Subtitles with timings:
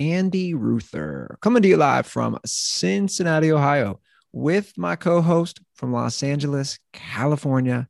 [0.00, 4.00] Andy Ruther, coming to you live from Cincinnati, Ohio,
[4.32, 7.86] with my co host from Los Angeles, California,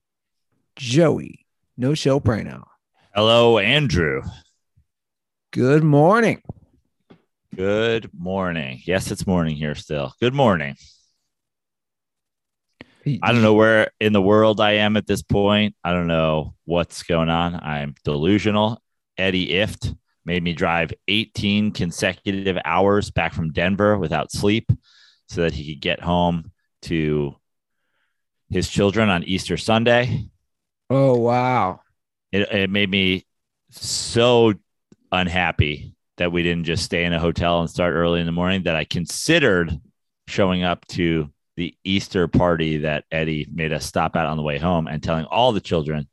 [0.75, 1.47] Joey
[1.77, 2.65] No Show Prano.
[3.15, 4.23] Hello, Andrew.
[5.53, 6.43] Good morning.
[7.55, 8.81] Good morning.
[8.85, 10.13] Yes, it's morning here still.
[10.21, 10.75] Good morning.
[13.23, 15.77] I don't know where in the world I am at this point.
[15.85, 17.55] I don't know what's going on.
[17.55, 18.83] I'm delusional.
[19.17, 24.71] Eddie Ift made me drive 18 consecutive hours back from Denver without sleep
[25.29, 27.35] so that he could get home to
[28.51, 30.29] his children on Easter Sunday.
[30.89, 31.81] Oh, wow.
[32.33, 33.25] It, it made me
[33.71, 34.55] so
[35.13, 38.65] unhappy that we didn't just stay in a hotel and start early in the morning
[38.65, 39.81] that I considered
[40.27, 44.59] showing up to the Easter party that Eddie made us stop at on the way
[44.59, 46.09] home and telling all the children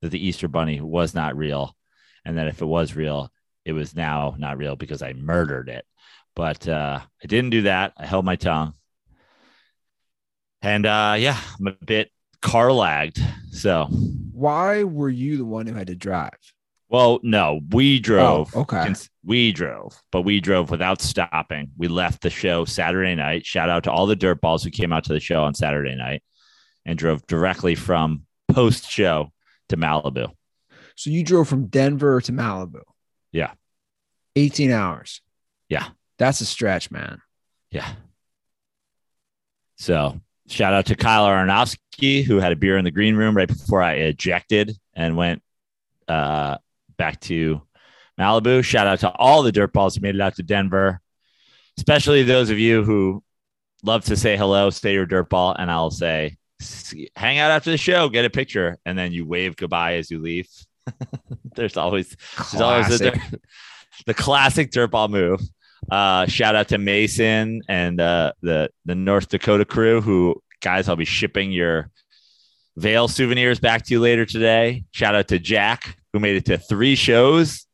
[0.00, 1.76] that the Easter bunny was not real
[2.24, 3.30] and that if it was real,
[3.64, 5.84] it was now not real because I murdered it.
[6.34, 7.92] But uh, I didn't do that.
[7.96, 8.74] I held my tongue.
[10.62, 12.10] And uh, yeah, I'm a bit
[12.40, 13.20] car lagged.
[13.50, 13.86] So
[14.32, 16.30] why were you the one who had to drive?
[16.88, 18.54] Well, no, we drove.
[18.54, 18.92] Oh, okay.
[19.24, 21.70] We drove, but we drove without stopping.
[21.78, 23.46] We left the show Saturday night.
[23.46, 25.94] Shout out to all the dirt balls who came out to the show on Saturday
[25.94, 26.22] night
[26.84, 29.32] and drove directly from post show
[29.70, 30.32] to Malibu.
[30.96, 32.82] So you drove from Denver to Malibu.
[33.32, 33.52] Yeah.
[34.36, 35.20] 18 hours.
[35.68, 35.88] Yeah.
[36.18, 37.20] That's a stretch, man.
[37.70, 37.88] Yeah.
[39.76, 43.48] So shout out to Kyle Aronofsky, who had a beer in the green room right
[43.48, 45.42] before I ejected and went
[46.08, 46.58] uh,
[46.96, 47.62] back to
[48.18, 48.62] Malibu.
[48.62, 51.00] Shout out to all the dirt balls who made it out to Denver,
[51.78, 53.22] especially those of you who
[53.82, 56.36] love to say hello, say your dirt ball, and I'll say,
[57.16, 60.20] hang out after the show, get a picture, and then you wave goodbye as you
[60.20, 60.48] leave.
[61.54, 63.14] there's always there's always a,
[64.06, 65.40] the classic dirt ball move.
[65.90, 70.96] Uh, shout out to Mason and uh, the the North Dakota crew who guys I'll
[70.96, 71.90] be shipping your
[72.76, 74.84] Vail souvenirs back to you later today.
[74.92, 77.66] Shout out to Jack who made it to three shows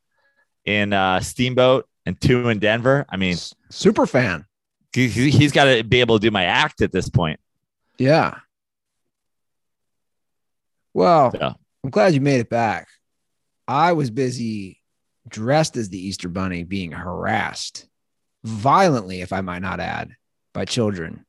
[0.65, 3.05] in uh, Steamboat and two in Denver.
[3.09, 3.37] I mean,
[3.71, 4.47] super fan.
[4.93, 7.39] He, he's got to be able to do my act at this point.
[7.99, 8.39] Yeah.
[10.95, 11.55] Well, so.
[11.85, 12.89] I'm glad you made it back.
[13.69, 14.81] I was busy
[15.29, 17.87] dressed as the Easter Bunny being harassed
[18.45, 20.11] violently, if I might not add,
[20.55, 21.25] by children.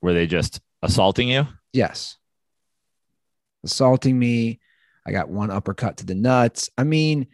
[0.00, 1.46] Were they just assaulting you?
[1.72, 2.16] Yes.
[3.64, 4.60] Assaulting me.
[5.06, 6.70] I got one uppercut to the nuts.
[6.78, 7.26] I mean,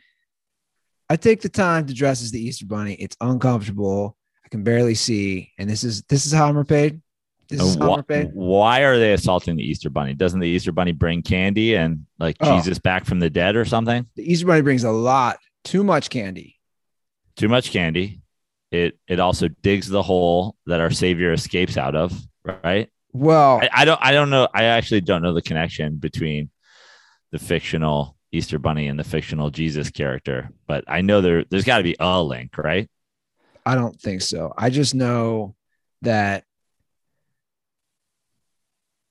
[1.11, 2.95] I take the time to dress as the Easter Bunny.
[2.95, 4.17] It's uncomfortable.
[4.45, 7.03] I can barely see, and this is this is how I'm repaid.
[7.49, 8.31] This is how I'm repaid.
[8.33, 10.15] Why are they assaulting the Easter Bunny?
[10.15, 12.57] Doesn't the Easter Bunny bring candy and like oh.
[12.57, 14.07] Jesus back from the dead or something?
[14.17, 15.39] The Easter Bunny brings a lot,
[15.69, 16.57] too much candy.
[17.37, 18.23] Too much candy.
[18.71, 22.13] It it also digs the hole that our Savior escapes out of,
[22.45, 22.89] right?
[23.13, 24.49] Well, I, I don't I don't know.
[24.53, 26.51] I actually don't know the connection between
[27.33, 31.79] the fictional Easter Bunny and the fictional Jesus character, but I know there there's got
[31.79, 32.91] to be a link, right?
[33.65, 34.53] I don't think so.
[34.57, 35.55] I just know
[36.03, 36.45] that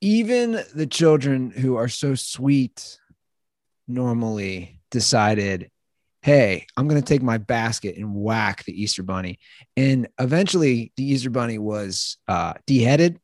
[0.02, 3.00] even the children who are so sweet
[3.88, 5.72] normally decided,
[6.28, 9.40] hey, I'm going to take my basket and whack the Easter Bunny.
[9.78, 13.16] And eventually the Easter Bunny was uh, deheaded,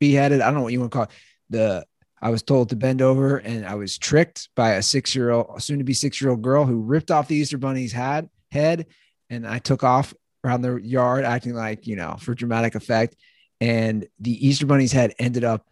[0.00, 0.40] beheaded.
[0.40, 1.10] I don't know what you want to call it.
[1.50, 1.86] The
[2.20, 5.62] I was told to bend over and I was tricked by a six year old,
[5.62, 8.86] soon to be six year old girl who ripped off the Easter Bunny's hat, head.
[9.30, 13.14] And I took off around the yard acting like, you know, for dramatic effect.
[13.60, 15.64] And the Easter Bunny's head ended up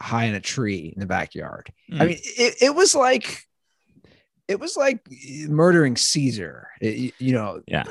[0.00, 1.72] high in a tree in the backyard.
[1.92, 1.94] Mm.
[1.94, 2.06] I hmm.
[2.08, 3.46] mean, it, it was like,
[4.48, 7.62] it was like eh, murdering Caesar, eh, it, you know.
[7.66, 7.84] Yeah.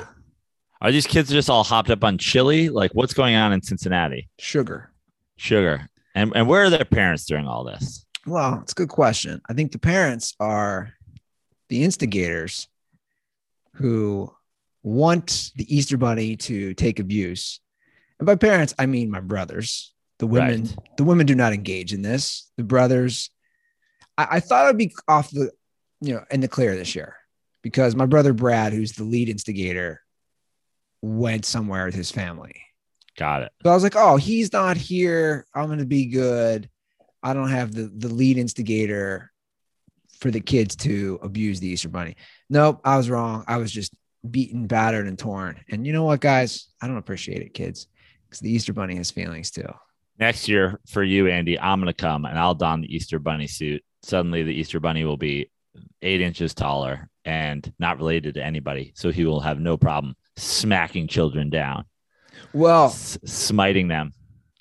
[0.80, 2.68] Are these kids just all hopped up on chili?
[2.68, 4.28] Like, what's going on in Cincinnati?
[4.38, 4.92] Sugar.
[5.36, 5.88] Sugar.
[6.14, 8.06] And and where are their parents during all this?
[8.26, 9.40] Well, it's a good question.
[9.48, 10.92] I think the parents are
[11.68, 12.68] the instigators
[13.74, 14.32] who
[14.82, 17.60] want the Easter Bunny to take abuse.
[18.18, 19.92] And by parents, I mean my brothers.
[20.18, 20.96] The women, right.
[20.96, 22.50] the women do not engage in this.
[22.56, 23.30] The brothers,
[24.16, 25.50] I, I thought I'd be off the,
[26.00, 27.16] you know, in the clear this year
[27.62, 30.02] because my brother Brad, who's the lead instigator,
[31.02, 32.54] went somewhere with his family
[33.16, 33.52] Got it.
[33.62, 35.46] So I was like, oh, he's not here.
[35.54, 36.68] I'm gonna be good.
[37.22, 39.32] I don't have the the lead instigator
[40.20, 42.16] for the kids to abuse the Easter Bunny.
[42.48, 43.44] Nope, I was wrong.
[43.48, 43.94] I was just
[44.28, 45.60] beaten, battered, and torn.
[45.70, 46.68] And you know what, guys?
[46.80, 47.86] I don't appreciate it, kids,
[48.24, 49.68] because the Easter Bunny has feelings too.
[50.18, 53.82] Next year for you, Andy, I'm gonna come and I'll don the Easter Bunny suit.
[54.02, 55.50] Suddenly, the Easter Bunny will be
[56.06, 61.08] eight inches taller and not related to anybody, so he will have no problem smacking
[61.08, 61.84] children down,
[62.52, 64.12] Well, s- smiting them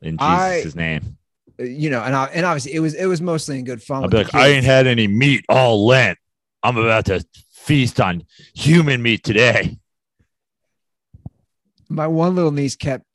[0.02, 1.18] in I- Jesus' name.
[1.60, 4.04] you know, and I, and obviously it was it was mostly in good fun.
[4.04, 6.18] I'll be like, I ain't had any meat all Lent.
[6.64, 8.24] I'm about to feast on
[8.56, 9.78] human meat today.
[11.90, 13.06] my one little niece kept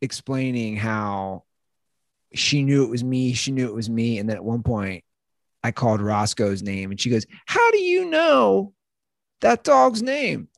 [0.00, 1.44] explaining how
[2.32, 3.32] she knew it was me.
[3.34, 4.18] She knew it was me.
[4.18, 5.03] And then at one point,
[5.64, 8.74] I called Roscoe's name and she goes, How do you know
[9.40, 10.48] that dog's name?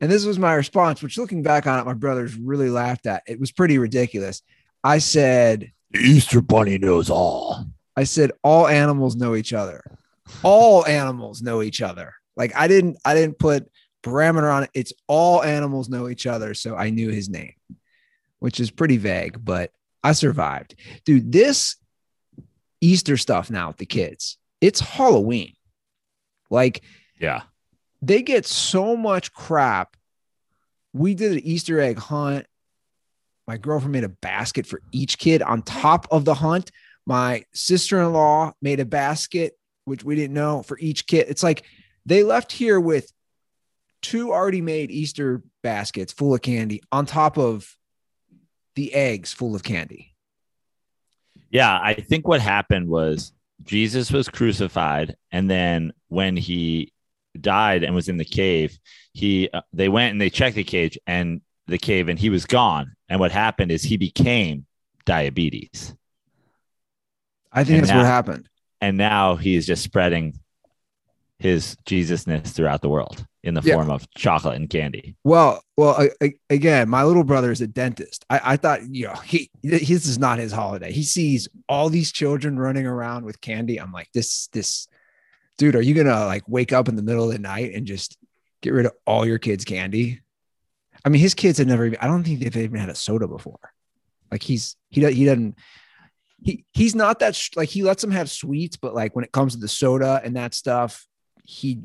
[0.00, 3.22] And this was my response, which looking back on it, my brothers really laughed at.
[3.26, 4.42] It was pretty ridiculous.
[4.82, 7.66] I said, The Easter Bunny knows all.
[7.94, 9.82] I said, all animals know each other.
[10.42, 12.14] All animals know each other.
[12.34, 13.70] Like I didn't, I didn't put
[14.02, 14.70] parameter on it.
[14.72, 16.54] It's all animals know each other.
[16.54, 17.54] So I knew his name,
[18.38, 19.72] which is pretty vague, but
[20.02, 20.74] I survived.
[21.04, 21.76] Dude, this
[22.80, 25.54] Easter stuff now with the kids, it's Halloween.
[26.50, 26.82] Like
[27.20, 27.42] Yeah.
[28.02, 29.96] they get so much crap.
[30.92, 32.46] We did an Easter egg hunt.
[33.46, 36.70] My girlfriend made a basket for each kid on top of the hunt.
[37.06, 41.26] My sister in law made a basket, which we didn't know for each kid.
[41.28, 41.64] It's like
[42.04, 43.10] they left here with
[44.02, 47.74] two already made Easter baskets full of candy on top of
[48.74, 50.14] the eggs full of candy.
[51.50, 53.32] Yeah, I think what happened was
[53.64, 56.92] Jesus was crucified, and then when he
[57.40, 58.78] died and was in the cave,
[59.12, 62.46] he uh, they went and they checked the cage and the cave, and he was
[62.46, 62.94] gone.
[63.08, 64.66] And what happened is he became
[65.04, 65.94] diabetes,
[67.52, 68.48] I think And that's now- what happened.
[68.80, 70.38] and now he is just spreading
[71.38, 73.74] his Jesusness throughout the world in the Yeah.
[73.74, 75.14] form of chocolate and candy.
[75.24, 78.24] Well, well, I, I- again, my little brother is a dentist.
[78.28, 80.90] I, I thought, you know, he his is not his holiday.
[80.92, 83.80] He sees all these children running around with candy.
[83.80, 84.88] I'm like, this, this,
[85.58, 88.18] dude, are you gonna like wake up in the middle of the night and just
[88.60, 90.20] get rid of all your kids' candy?
[91.04, 91.86] I mean, his kids have never.
[91.86, 93.60] Even, I don't think they've even had a soda before.
[94.32, 95.56] Like he's he he doesn't
[96.42, 99.54] he he's not that like he lets them have sweets, but like when it comes
[99.54, 101.06] to the soda and that stuff,
[101.48, 101.80] he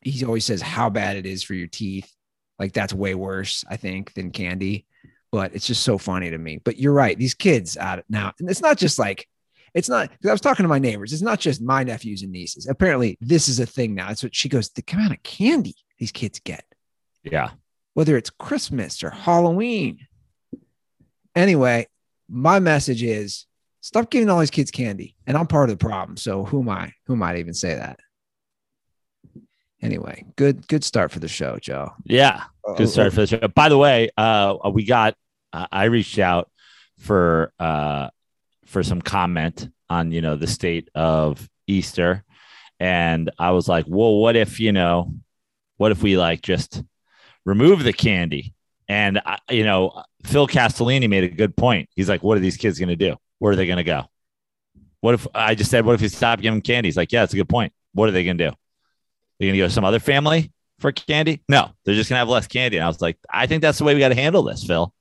[0.00, 2.12] he always says how bad it is for your teeth.
[2.58, 4.86] Like that's way worse, I think, than candy.
[5.30, 6.58] But it's just so funny to me.
[6.64, 9.28] But you're right; these kids out now, and it's not just like
[9.72, 10.08] it's not.
[10.10, 11.12] 'cause I was talking to my neighbors.
[11.12, 12.66] It's not just my nephews and nieces.
[12.66, 14.08] Apparently, this is a thing now.
[14.08, 14.68] That's what she goes.
[14.70, 16.64] The amount of candy these kids get,
[17.22, 17.50] Yeah.
[17.94, 20.08] whether it's Christmas or Halloween.
[21.36, 21.86] Anyway,
[22.28, 23.46] my message is
[23.80, 26.16] stop giving all these kids candy, and I'm part of the problem.
[26.16, 26.92] So who am I?
[27.06, 28.00] Who might even say that?
[29.82, 31.92] Anyway, good good start for the show, Joe.
[32.04, 32.44] Yeah.
[32.76, 33.48] Good start for the show.
[33.48, 35.16] By the way, uh, we got
[35.52, 36.48] uh, I reached out
[36.98, 38.08] for uh
[38.64, 42.24] for some comment on you know the state of Easter,
[42.78, 45.14] and I was like, well, what if you know,
[45.78, 46.82] what if we like just
[47.44, 48.54] remove the candy?
[48.88, 51.88] And I, you know, Phil Castellini made a good point.
[51.96, 53.16] He's like, what are these kids going to do?
[53.38, 54.04] Where are they going to go?
[55.00, 56.88] What if I just said, what if you stop giving them candy?
[56.88, 57.72] He's like, yeah, it's a good point.
[57.94, 58.56] What are they going to do?
[59.42, 61.42] They're going to go to some other family for candy?
[61.48, 62.76] No, they're just gonna have less candy.
[62.76, 64.92] And I was like, I think that's the way we got to handle this, Phil.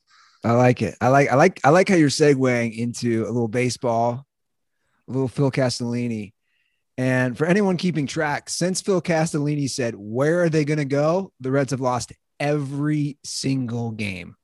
[0.43, 0.95] I like it.
[1.01, 4.25] I like I like I like how you're segueing into a little baseball,
[5.07, 6.33] a little Phil Castellini.
[6.98, 11.33] And for anyone keeping track, since Phil Castellini said, Where are they gonna go?
[11.41, 14.36] The Reds have lost every single game.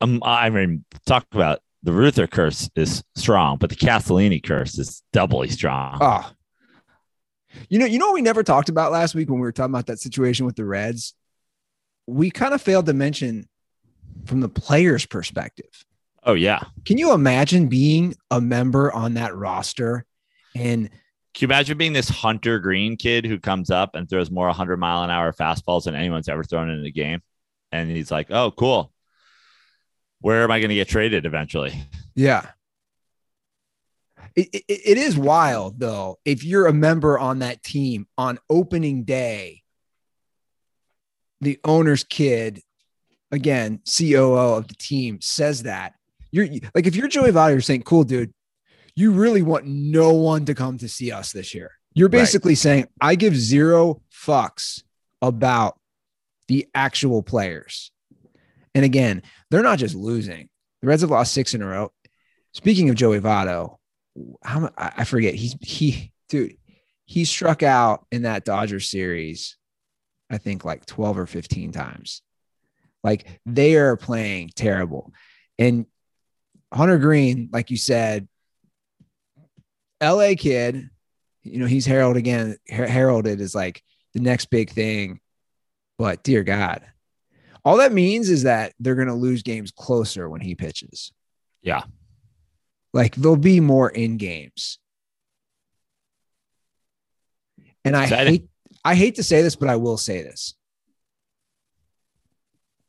[0.00, 5.02] Um, I mean, talk about the Ruther curse is strong, but the Castellini curse is
[5.12, 5.98] doubly strong.
[6.00, 6.30] Oh.
[7.68, 9.72] You know, you know what we never talked about last week when we were talking
[9.72, 11.14] about that situation with the Reds?
[12.06, 13.48] We kind of failed to mention
[14.24, 15.84] from the player's perspective.
[16.24, 20.04] Oh yeah, Can you imagine being a member on that roster
[20.56, 20.90] and
[21.36, 24.78] can you imagine being this Hunter Greene kid who comes up and throws more 100
[24.78, 27.20] mile an hour fastballs than anyone's ever thrown in a game?
[27.70, 28.90] And he's like, oh, cool.
[30.20, 31.78] Where am I going to get traded eventually?
[32.14, 32.46] Yeah.
[34.36, 36.18] It, it, it is wild though.
[36.24, 39.62] If you're a member on that team on opening day,
[41.40, 42.60] the owner's kid,
[43.30, 45.94] again, COO of the team, says that
[46.30, 48.32] you're like, if you're Joey Votto, you're saying, cool, dude,
[48.94, 51.72] you really want no one to come to see us this year.
[51.94, 52.20] You're Right.
[52.20, 54.82] basically saying, I give zero fucks
[55.22, 55.78] about
[56.48, 57.90] the actual players.
[58.74, 60.48] And again, they're not just losing.
[60.82, 61.92] The Reds have lost six in a row.
[62.52, 63.76] Speaking of Joey Votto,
[64.42, 65.34] how I forget.
[65.34, 66.56] He's he dude.
[67.04, 69.56] He struck out in that Dodger series,
[70.28, 72.22] I think like 12 or 15 times.
[73.04, 75.12] Like they are playing terrible.
[75.58, 75.86] And
[76.72, 78.26] Hunter Greene, like you said,
[80.02, 80.90] LA kid,
[81.44, 83.82] you know, he's heralded again, her- heralded as like
[84.12, 85.20] the next big thing.
[85.98, 86.82] But dear God,
[87.64, 91.12] all that means is that they're going to lose games closer when he pitches.
[91.62, 91.84] Yeah.
[92.96, 94.78] Like there'll be more in games.
[97.84, 98.32] And I Exciting.
[98.32, 98.48] hate
[98.86, 100.54] I hate to say this, but I will say this.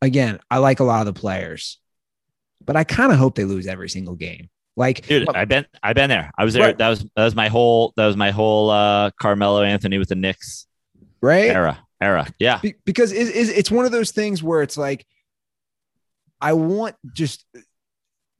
[0.01, 1.79] Again, I like a lot of the players,
[2.63, 4.49] but I kind of hope they lose every single game.
[4.77, 6.31] Like Dude, I've been I've been there.
[6.37, 6.67] I was there.
[6.67, 6.77] Right.
[6.77, 10.15] That was that was my whole that was my whole uh Carmelo Anthony with the
[10.15, 10.67] Knicks
[11.19, 11.49] right?
[11.49, 11.85] era.
[11.99, 12.27] Era.
[12.39, 12.59] Yeah.
[12.59, 15.05] Be- because it, it's it's one of those things where it's like
[16.39, 17.43] I want just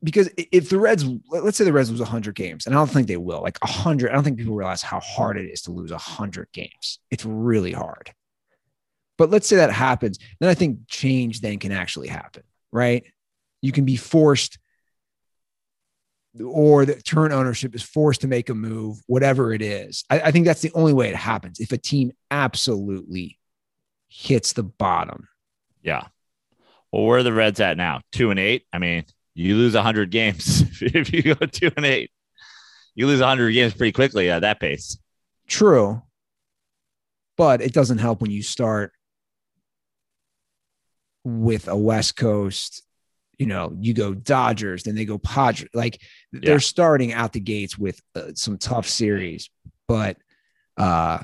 [0.03, 2.89] because if the Reds let- let's say the Reds lose 100 games and I don't
[2.89, 5.71] think they will like 100 I don't think people realize how hard it is to
[5.71, 8.13] lose 100 games it's really hard
[9.17, 13.03] but let's say that happens then I think change then can actually happen right
[13.61, 14.59] you can be forced
[16.43, 20.31] or the turn ownership is forced to make a move whatever it is I, I
[20.31, 23.37] think that's the only way it happens if a team absolutely
[24.09, 25.27] hits the bottom.
[25.81, 26.07] Yeah.
[26.91, 28.01] Well, where are the Reds at now?
[28.11, 28.65] Two and eight.
[28.71, 29.05] I mean,
[29.37, 32.11] you lose hundred games if you go two and eight.
[32.95, 34.97] You lose hundred games pretty quickly at that pace.
[35.47, 36.01] True.
[37.37, 38.91] But it doesn't help when you start
[41.23, 42.81] with a West Coast,
[43.37, 45.69] you know, you go Dodgers, then they go Padres.
[45.73, 46.01] Like
[46.31, 46.39] Yeah.
[46.43, 49.49] they're starting out the gates with uh, some tough series.
[49.87, 50.17] But
[50.77, 51.19] uh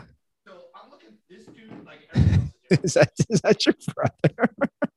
[0.45, 4.53] so I'm looking, this dude, like, is that is that your brother?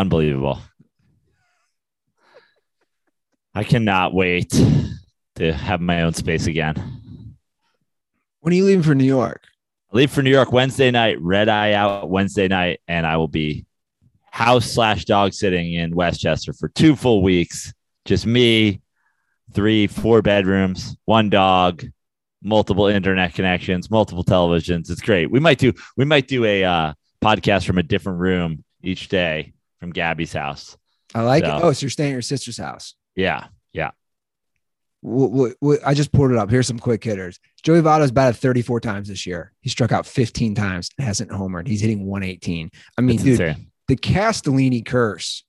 [0.00, 0.58] Unbelievable.
[3.54, 4.48] I cannot wait
[5.34, 7.36] to have my own space again.
[8.40, 9.44] When are you leaving for New York?
[9.92, 13.28] I leave for New York Wednesday night, red eye out Wednesday night, and I will
[13.28, 13.66] be
[14.30, 17.74] house slash dog sitting in Westchester for two full weeks.
[18.06, 18.80] Just me,
[19.52, 21.84] three, four bedrooms, one dog,
[22.42, 24.90] multiple internet connections, multiple televisions.
[24.90, 25.30] It's great.
[25.30, 29.52] We might do we might do a uh, podcast from a different room each day
[29.80, 30.76] from Gabby's house.
[31.14, 31.62] I like So- it.
[31.62, 32.94] Oh, so you're staying at your sister's house.
[33.16, 33.90] Yeah, yeah.
[35.02, 36.50] I just pulled it up.
[36.50, 37.40] Here's some quick hitters.
[37.62, 39.52] Joey Votto's batted 34 times this year.
[39.60, 41.66] He struck out 15 times and hasn't homered.
[41.66, 42.70] He's hitting 118.
[42.98, 43.70] I mean, It's dude, insane.
[43.88, 45.42] the Castellini curse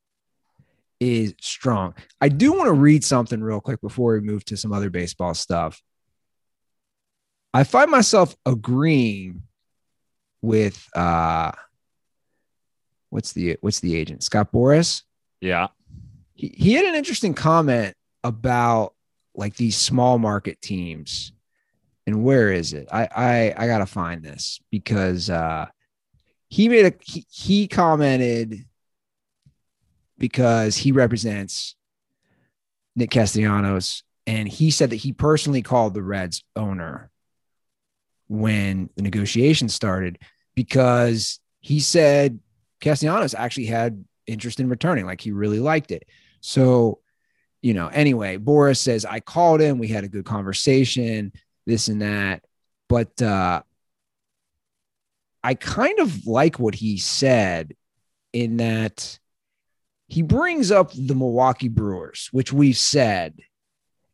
[1.02, 1.96] is strong.
[2.22, 5.34] I do want to read something real quick before we move to some other baseball
[5.34, 5.82] stuff.
[7.54, 9.44] I find myself agreeing
[10.42, 11.52] with uh
[13.12, 14.24] what's the what's the agent?
[14.24, 15.04] Scott Boras
[15.40, 15.68] Yeah,
[16.34, 18.94] he, he had an interesting comment about
[19.36, 21.32] like these small market teams.
[22.08, 22.88] And where is it?
[22.92, 25.68] I i, I gotta find this because uh
[26.48, 28.66] he made a he, he commented
[30.18, 31.76] because he represents
[32.96, 34.04] nick castellanos.
[34.28, 37.10] And he said that he personally called the reds owner
[38.28, 40.20] when the negotiations started
[40.56, 42.40] because he said
[42.82, 46.04] castellanos actually had interest in returning like he really liked it
[46.42, 47.00] so,
[47.62, 49.78] you know, anyway, Boras says, I called him.
[49.78, 51.32] We had a good conversation,
[51.66, 52.44] this and that.
[52.90, 53.62] But uh,
[55.44, 57.76] I kind of like what he said
[58.34, 59.20] in that
[60.08, 63.40] he brings up the Milwaukee Brewers, which we've said,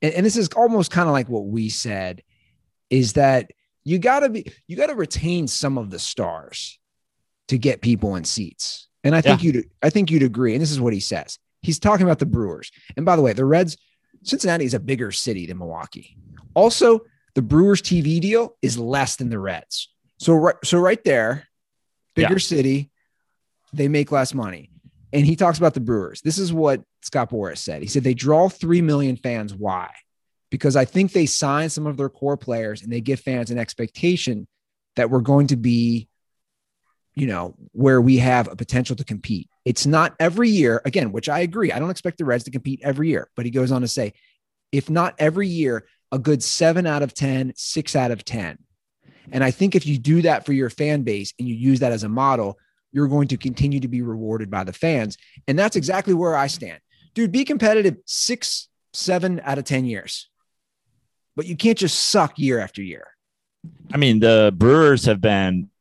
[0.02, 2.22] and, and this is almost kind of like what we said,
[2.90, 3.52] is that
[3.84, 6.78] you got to be, you got to retain some of the stars
[7.48, 8.88] to get people in seats.
[9.04, 10.54] And I think you'd, I think you'd agree.
[10.54, 11.40] And this is what he says.
[11.62, 12.72] He's talking about the Brewers.
[12.96, 13.78] And by the way, the Reds,
[14.24, 16.18] Cincinnati is a bigger city than Milwaukee.
[16.54, 17.02] Also,
[17.36, 19.90] the Brewers TV deal is less than the Reds.
[20.18, 21.48] So right, so right there,
[22.16, 22.40] bigger Yeah.
[22.40, 22.92] city,
[23.74, 24.72] they make less money.
[25.14, 26.22] And he talks about the Brewers.
[26.22, 27.82] This is what Scott Boras said.
[27.82, 29.54] He said they draw 3 million fans.
[29.54, 29.90] Why?
[30.50, 33.58] Because I think they sign some of their core players and they give fans an
[33.58, 34.48] expectation
[34.96, 36.10] that we're going to be,
[37.18, 39.50] you know, where we have a potential to compete.
[39.66, 41.72] It's not every year, again, which I agree.
[41.72, 44.14] I don't expect the Reds to compete every year, but he goes on to say,
[44.72, 48.60] if not every year, a good seven out of 10, six out of 10.
[49.32, 51.92] And I think if you do that for your fan base and you use that
[51.92, 52.60] as a model,
[52.92, 55.18] you're going to continue to be rewarded by the fans.
[55.48, 56.80] And that's exactly where I stand.
[57.16, 60.30] Dude, be competitive six, seven out of 10 years.
[61.36, 63.08] But you can't just suck year after year.
[63.92, 65.72] I mean, the Brewers have been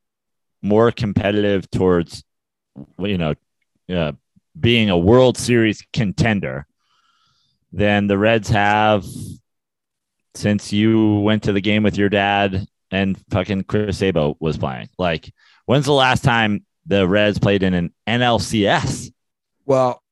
[0.67, 2.25] more competitive towards,
[2.99, 3.35] you know,
[3.89, 4.13] uh,
[4.59, 6.67] being a World Series contender
[7.73, 9.05] than the Reds have
[10.35, 14.89] since you went to the game with your dad and fucking Chris Sabo was playing.
[14.99, 15.33] Like,
[15.67, 19.13] when's the last time the Reds played in an NLCS?
[19.65, 20.03] Well,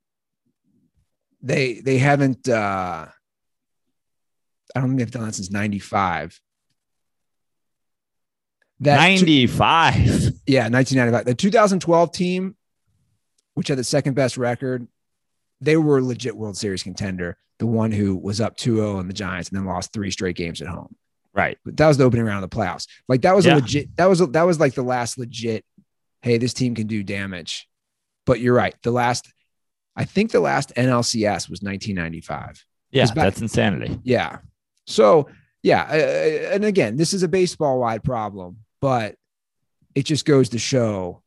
[1.42, 2.48] they they haven't.
[2.48, 3.06] uh
[4.74, 6.40] I don't think they've done that since '95.
[8.84, 9.94] That two- 95.
[10.46, 11.24] yeah, 1995.
[11.26, 12.56] The 2012 team,
[13.54, 14.86] which had the second best record,
[15.60, 17.36] they were a legit World Series contender.
[17.58, 20.60] The one who was up 2-0 in the Giants and then lost three straight games
[20.60, 20.94] at home.
[21.32, 21.58] right.
[21.64, 22.86] But that was the opening round of the playoffs.
[23.08, 23.54] Like that was Yeah.
[23.54, 23.96] a legit.
[23.96, 25.64] That was a, that was like the last legit.
[26.22, 27.68] Hey, this team can do damage.
[28.26, 28.74] But you're right.
[28.82, 29.32] The last,
[29.96, 32.64] I think the last NLCS was 1995.
[32.92, 33.98] Yeah, back- that's insanity.
[34.04, 34.38] Yeah.
[34.86, 35.28] So
[35.62, 39.14] yeah, uh, and again, this is a baseball wide problem, but
[39.94, 41.22] it just goes to show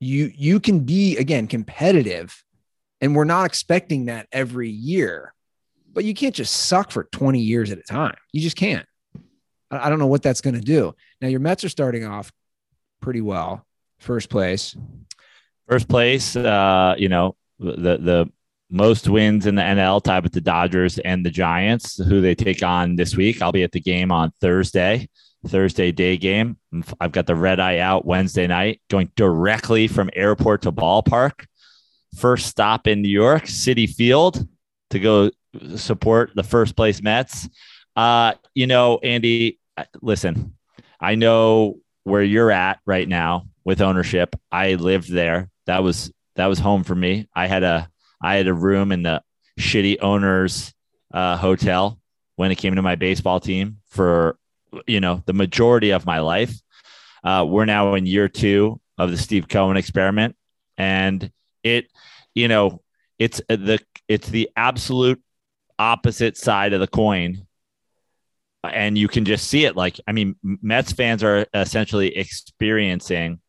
[0.00, 2.42] you you can be again competitive,
[3.00, 5.32] and we're not expecting that every year,
[5.92, 8.16] but you can't just suck for 20 years at a time.
[8.32, 8.84] You just can't.
[9.70, 10.92] I, don't know what that's going to do.
[11.20, 12.32] Now your Mets are starting off
[13.00, 13.64] pretty well,
[14.00, 14.74] first place.
[15.68, 18.32] First place, uh, you know, the the
[18.70, 22.64] most wins in the NL tied with the Dodgers and the Giants, who they take
[22.64, 23.40] on this week.
[23.40, 25.08] I'll be at the game on Thursday,
[25.46, 26.56] Thursday day game.
[27.00, 31.46] I've got the red eye out Wednesday night, going directly from airport to ballpark.
[32.16, 34.46] First stop in New York, Citi Field,
[34.90, 35.30] to go
[35.76, 37.48] support the first place Mets.
[37.96, 39.58] Uh, you know, Andy,
[40.02, 40.56] listen,
[41.00, 44.36] I know where you're at right now with ownership.
[44.50, 45.50] I lived there.
[45.66, 47.28] That was that was home for me.
[47.34, 47.88] I had a
[48.22, 49.22] I had a room in the
[49.58, 50.72] shitty owners
[51.12, 51.98] uh, hotel
[52.36, 54.36] when it came to my baseball team for
[54.86, 56.54] you know the majority of my life.
[57.22, 60.36] Uh, we're now in year two of the Steve Cohen experiment,
[60.76, 61.30] and
[61.62, 61.86] it
[62.34, 62.82] you know
[63.18, 63.78] it's the
[64.08, 65.22] it's the absolute
[65.78, 67.46] opposite side of the coin.
[68.62, 69.76] And you can just see it.
[69.76, 73.40] Like i mean mets fans are essentially experiencing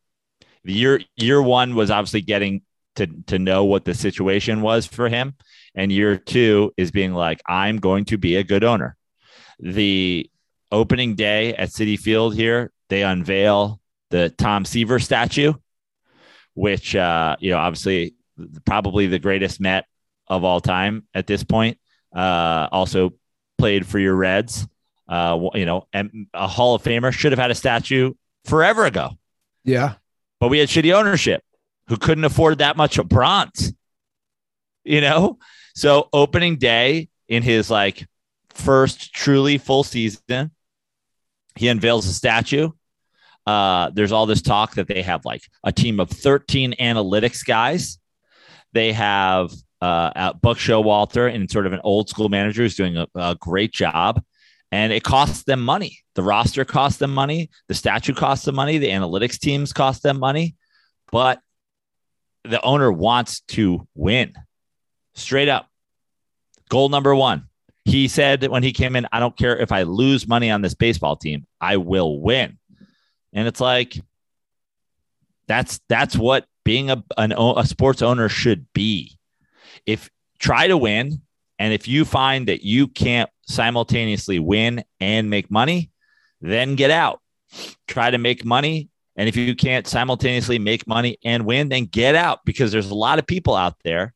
[0.64, 2.62] the year year one was obviously getting
[2.96, 5.36] to to know what the situation was for him.
[5.76, 8.96] And year two is being like i'm going to be a good owner.
[9.60, 10.30] The
[10.72, 13.80] opening day at Citi Field here they unveil
[14.10, 15.54] the tom seaver statue
[16.54, 18.16] which uh you know obviously
[18.66, 19.86] probably the greatest met
[20.28, 21.78] of all time at this point
[22.16, 23.14] uh also
[23.58, 24.68] played for your reds
[25.12, 28.14] uh, you know, and a Hall of Famer should have had a statue
[28.46, 29.10] forever ago.
[29.66, 29.96] Yeah.
[30.40, 31.44] But we had shitty ownership
[31.88, 33.74] who couldn't afford that much of bronze.
[34.86, 35.38] You know?
[35.76, 38.08] So opening day in his like
[38.50, 40.52] first truly full season,
[41.56, 42.70] he unveils a statue.
[43.46, 47.98] Uh, there's all this talk that they have like a team of 13 analytics guys.
[48.74, 53.08] They have uh, Buck Showalter and sort of an old school manager who's doing a,
[53.16, 54.22] a great job
[54.72, 56.00] and it costs them money.
[56.16, 57.50] The roster costs them money.
[57.68, 58.78] The statue costs them money.
[58.78, 60.56] The analytics teams cost them money.
[61.12, 61.42] But
[62.44, 64.34] the owner wants to win
[65.14, 65.68] straight up.
[66.70, 67.48] Goal number one.
[67.86, 70.76] He said when he came in, I don't care if I lose money on this
[70.76, 72.58] baseball team, I will win.
[73.34, 74.00] And it's like,
[75.48, 79.18] that's that's what being a, an, a sports owner should be.
[79.86, 81.22] If try to win,
[81.60, 85.92] and if you find that you can't simultaneously win and make money,
[86.40, 87.20] then get out.
[87.88, 88.90] Try to make money.
[89.16, 92.96] And if you can't simultaneously make money and win, then get out because there's a
[92.96, 94.14] lot of people out there.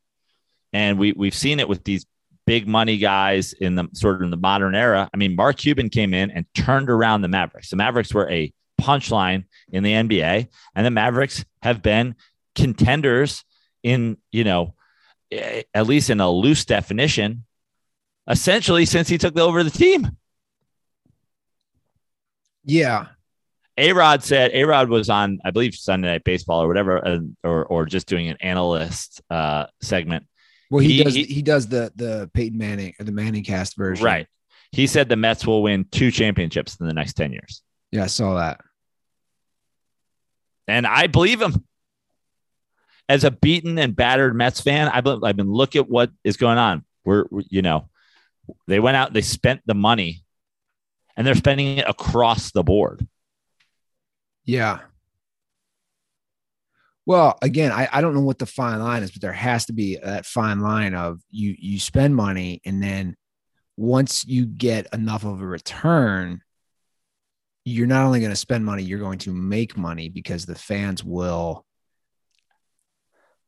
[0.74, 2.06] And we, we've seen it with these
[2.46, 5.10] big money guys in the sort of in the modern era.
[5.14, 7.70] I mean, Mark Cuban came in and turned around the Mavericks.
[7.70, 12.16] The Mavericks were a punchline in the NBA, and the Mavericks have been
[12.56, 13.44] contenders
[13.84, 14.76] in, you know,
[15.32, 17.46] at least in a loose definition,
[18.28, 20.18] essentially since he took over the team.
[22.64, 23.08] Yeah.
[23.78, 27.66] A Rod said A Rod was on, I believe, Sunday Night Baseball or whatever, or
[27.66, 30.26] or just doing an analyst uh, segment.
[30.76, 31.14] Well, he, He- does.
[31.16, 34.04] he- He, does the the Peyton Manning or the Manning cast version.
[34.04, 34.28] Right.
[34.74, 37.62] He said the Mets will win two championships in the next 10 years.
[37.94, 38.60] Yeah, I saw that.
[40.68, 41.64] And I believe him.
[43.08, 46.36] As a beaten and battered Mets fan, I've been, I've been look at what is
[46.36, 46.84] going on.
[47.06, 47.88] We're, we- you know,
[48.68, 50.26] they went out, they spent the money,
[51.16, 53.08] and they're spending it across the board.
[54.44, 54.80] Yeah.
[57.06, 59.74] Well, again, I, I don't know what the fine line is, but there has to
[59.74, 63.16] be that fine line of you you spend money and then
[63.78, 66.42] once you get enough of a return,
[67.66, 71.04] you're not only going to spend money, you're going to make money because the fans
[71.04, 71.66] will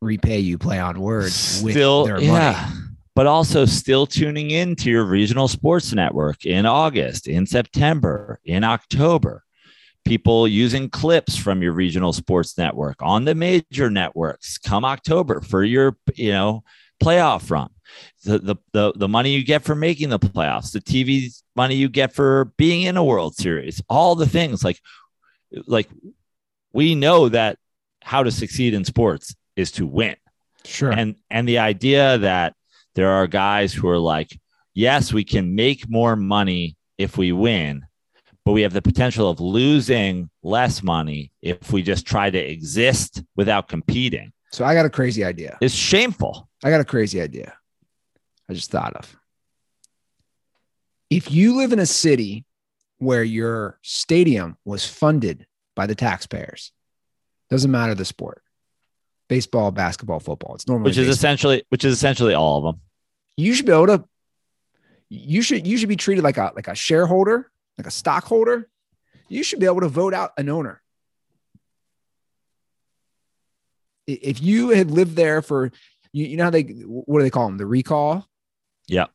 [0.02, 2.32] repay you play on words with Still, their yeah.
[2.32, 2.84] money.
[3.16, 8.64] But also still tuning in to your regional sports network in August, in September, in
[8.64, 9.44] October.
[10.08, 15.64] People using clips from your regional sports network on the major networks come October for
[15.64, 16.64] your, you know,
[17.04, 17.70] playoff run.
[18.24, 21.90] The, the the the money you get for making the playoffs, the TV money you
[21.90, 24.80] get for being in a World Series, all the things like
[25.66, 25.88] like
[26.74, 27.58] we know that
[28.02, 30.16] how to succeed in sports is to win
[30.66, 30.92] Sure.
[30.92, 32.54] and and the idea that
[32.96, 34.38] there are guys who are like
[34.74, 37.86] yes we can make more money if we win
[38.48, 43.22] but we have the potential of losing less money if we just try to exist
[43.36, 45.58] without competing so I got a crazy idea.
[45.62, 47.54] It's shameful I got a crazy idea.
[48.50, 49.16] I just thought of.
[51.10, 52.46] If you live in a city
[52.98, 56.72] where your stadium was funded by the taxpayers,
[57.50, 58.42] doesn't matter the sport,
[59.28, 60.56] baseball, basketball, football.
[60.56, 61.14] It's normally which is baseball.
[61.14, 62.82] essentially which is essentially all of them
[63.36, 64.04] you should be able to.
[65.10, 68.70] You should you should be treated like a like a shareholder, like a stockholder.
[69.30, 70.82] You should be able to vote out an owner.
[74.08, 75.72] If you had lived there for,
[76.14, 77.58] you, you know how they what do they call them?
[77.58, 78.26] The recall.
[78.88, 79.08] Yeah.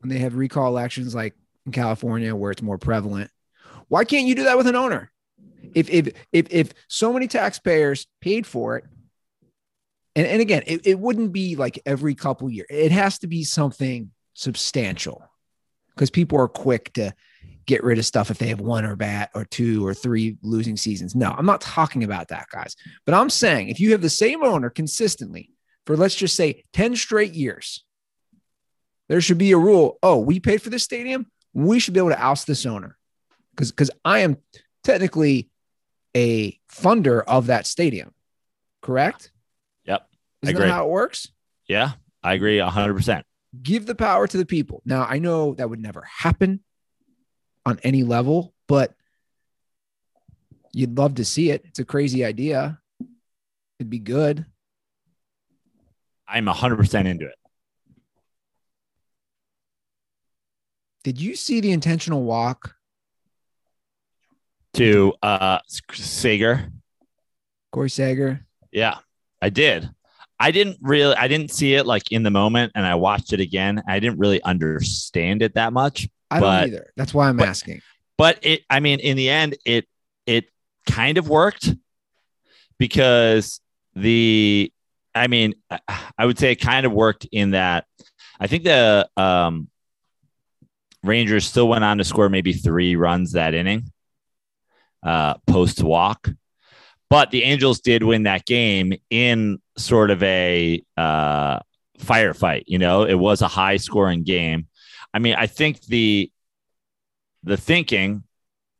[0.00, 1.34] When they have recall elections, like
[1.64, 3.30] in California, where it's more prevalent,
[3.88, 5.10] why can't you do that with an owner?
[5.74, 8.84] If if if if so many taxpayers paid for it,
[10.14, 12.66] and, and again, it, it wouldn't be like every couple year.
[12.68, 15.25] It has to be something substantial
[15.96, 17.12] because people are quick to
[17.64, 20.76] get rid of stuff if they have one or bat or two or three losing
[20.76, 21.16] seasons.
[21.16, 22.76] No, I'm not talking about that, guys.
[23.04, 25.50] But I'm saying if you have the same owner consistently
[25.84, 27.84] for let's just say 10 straight years,
[29.08, 29.98] there should be a rule.
[30.02, 31.26] Oh, we paid for this stadium.
[31.54, 32.96] We should be able to oust this owner.
[33.50, 34.36] Because because I am
[34.84, 35.48] technically
[36.14, 38.12] a funder of that stadium.
[38.82, 39.32] Correct?
[39.86, 40.06] Yep.
[40.42, 40.70] Isn't that agree.
[40.70, 41.28] how it works?
[41.68, 43.22] yeah i agree 100%
[43.62, 44.82] give the power to the people.
[44.84, 46.60] Now, I know that would never happen
[47.64, 48.94] on any level, but
[50.72, 51.64] you'd love to see it.
[51.66, 52.80] It's a crazy idea.
[53.78, 54.46] It'd be good.
[56.28, 57.34] i'm 100% into it
[61.04, 62.74] Did you see the intentional walk?
[64.74, 65.58] to uh
[65.92, 66.70] Seager
[67.72, 68.44] Corey Seager.
[68.72, 68.98] Yeah,
[69.40, 69.88] I did.
[70.38, 73.40] I didn't really, I didn't see it like in the moment, and I watched it
[73.40, 73.82] again.
[73.88, 76.92] I didn't really understand it that much, I don't either.
[76.96, 77.80] That's why I'm but- asking.
[78.18, 79.86] but it, I mean, in the end, it
[80.26, 80.46] it
[80.86, 81.74] kind of worked
[82.78, 83.60] because
[83.94, 84.72] the,
[85.14, 85.80] I mean, I-
[86.18, 87.86] I would say it kind of worked in that
[88.38, 89.68] I think the um,
[91.02, 93.90] Rangers still went on to score maybe three runs that inning,
[95.02, 96.28] uh, post walk.
[97.08, 101.60] But the Angels did win that game in sort of a uh,
[101.98, 102.64] firefight.
[102.66, 104.68] You know, it was a high scoring game.
[105.14, 106.30] I mean, I think the
[107.44, 108.24] the thinking,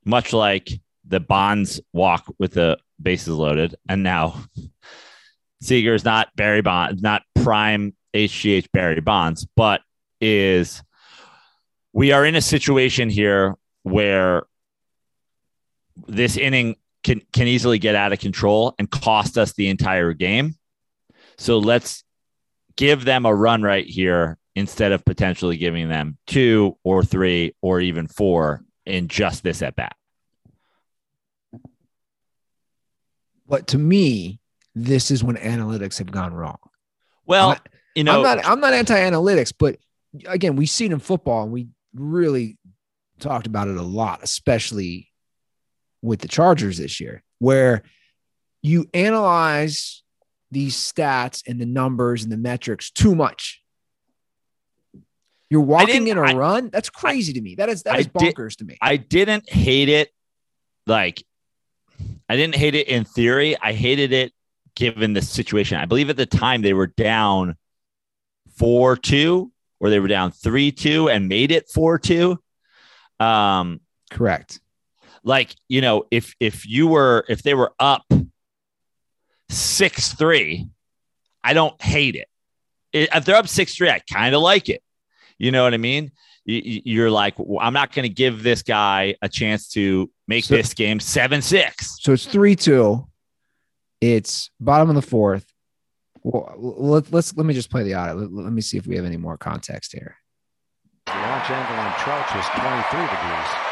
[0.05, 0.69] much like
[1.07, 4.43] the Bonds walk with the bases loaded, and now
[5.63, 9.83] Seager is not Barry Bonds, not prime HGH Barry Bonds, but
[10.21, 10.83] is
[11.93, 14.47] we are in a situation here where
[16.07, 20.57] this inning can can easily get out of control and cost us the entire game.
[21.39, 22.03] So let's
[22.77, 27.81] give them a run right here instead of potentially giving them two or three or
[27.81, 29.95] even four in just this at bat.
[33.47, 34.41] But to me,
[34.75, 36.59] this is when analytics have gone wrong.
[37.25, 37.59] Well, I'm
[37.95, 39.77] you know, I'm not I'm not anti-analytics, but
[40.27, 42.59] again, we see it in football and we really
[43.21, 45.13] talked about it a lot, especially
[46.07, 47.83] with the Chargers this year, where
[48.63, 50.03] you analyze
[50.51, 53.63] these stats and the numbers and the metrics too much.
[55.51, 56.71] You're walking in a I- run.
[56.71, 57.55] That's crazy to me.
[57.57, 58.79] That is that I is did- bonkers to me.
[58.81, 60.11] I didn't hate it
[60.87, 61.25] like
[62.29, 63.57] I didn't hate it in theory.
[63.61, 64.33] I hated it
[64.75, 65.79] given the situation.
[65.79, 67.57] I believe at the time they were down
[68.57, 72.39] 4 2 or they were down 3 2 and made it 4 2.
[73.21, 74.61] Um, Correct.
[75.27, 78.05] Like, you know, if if you were if they were up
[79.51, 80.67] 6 3,
[81.45, 82.29] I don't hate it.
[82.93, 84.83] If they're up 6 3, I kind of like it.
[85.39, 86.13] You know what I mean?
[86.45, 90.11] You- you- You're like, "Well, I'm not going to give this guy a chance to
[90.29, 91.99] make So- this game 7 6.
[92.01, 93.07] So it's three two.
[94.01, 95.45] It's bottom of the fourth.
[96.23, 98.17] Well, let, let's let me just play the audit.
[98.17, 100.17] Let, let me see if we have any more context here.
[101.07, 103.66] The launch angle on Trout was 23 degrees.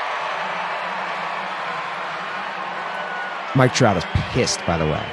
[3.57, 5.05] Mike Trout is pissed, by the way.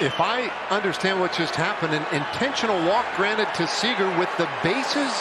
[0.00, 5.12] If I understand what just happened, an intentional walk granted to Seager with the bases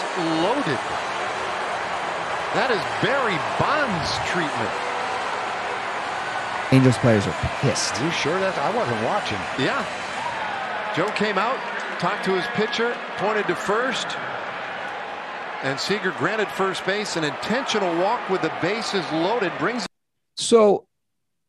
[0.44, 0.80] loaded.
[2.56, 4.72] That is Barry Bonds treatment.
[6.72, 8.00] Angels players are pissed.
[8.00, 9.40] Are you sure that I wasn't watching?
[9.60, 9.84] Yeah.
[10.96, 11.60] Joe came out,
[12.00, 14.08] talked to his pitcher, pointed to first,
[15.64, 17.18] and Seager granted first base.
[17.18, 19.86] An intentional walk with the bases loaded brings.
[20.36, 20.88] So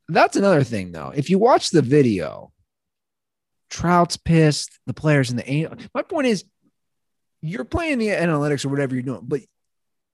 [0.09, 1.13] that's another thing, though.
[1.15, 2.53] If you watch the video,
[3.71, 5.77] Trout's pissed, the players in the Angel.
[5.95, 6.45] My point is,
[7.41, 9.41] you're playing the analytics or whatever you're doing, but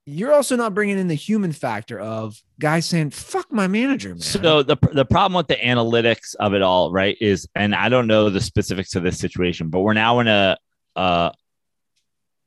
[0.05, 4.19] you're also not bringing in the human factor of guys saying "fuck my manager." Man.
[4.19, 8.07] So the the problem with the analytics of it all, right, is, and I don't
[8.07, 10.57] know the specifics of this situation, but we're now in a
[10.95, 11.31] uh,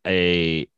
[0.07, 0.69] a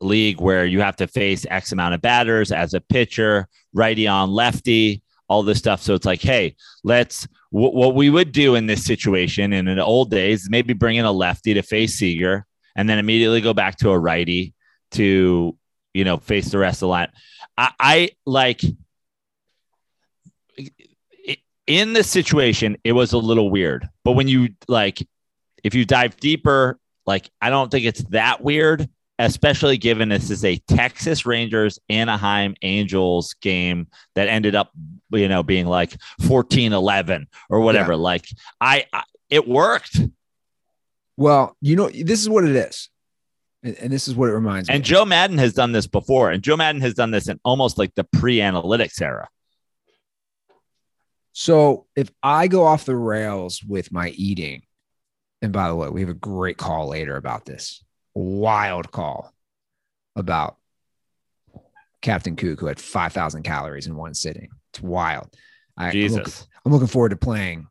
[0.00, 4.30] league where you have to face X amount of batters as a pitcher, righty on
[4.30, 5.82] lefty, all this stuff.
[5.82, 9.84] So it's like, hey, let's w- what we would do in this situation in the
[9.84, 13.76] old days, maybe bring in a lefty to face Seager, and then immediately go back
[13.78, 14.54] to a righty
[14.92, 15.56] to
[15.94, 17.10] you know face the rest of the line.
[17.56, 18.62] I, I like
[21.68, 23.88] in this situation, it was a little weird.
[24.02, 25.06] But when you like,
[25.62, 28.88] if you dive deeper, like I don't think it's that weird,
[29.18, 34.72] especially given this is a Texas Rangers Anaheim Angels game that ended up,
[35.10, 37.92] you know, being like 14-11 or whatever.
[37.92, 37.98] Yeah.
[37.98, 38.26] Like
[38.60, 40.00] I, I it worked.
[41.16, 42.88] well, you know, this is what it is,
[43.62, 44.76] and, and this is what it reminds me.
[44.76, 44.84] And.
[44.84, 46.30] Joe Maddon has done this before.
[46.30, 49.28] And Joe Maddon has done this in almost like the pre-analytics era.
[51.32, 54.62] So if I go off the rails with my eating,
[55.40, 59.32] and by the way, we have a great call later about this wild call
[60.16, 60.56] about
[62.02, 64.50] Captain Cook, who had 5,000 calories in one sitting.
[64.78, 65.34] It's wild.
[65.76, 66.48] I, I'm looking, Jesus.
[66.64, 67.66] I'm looking forward to playing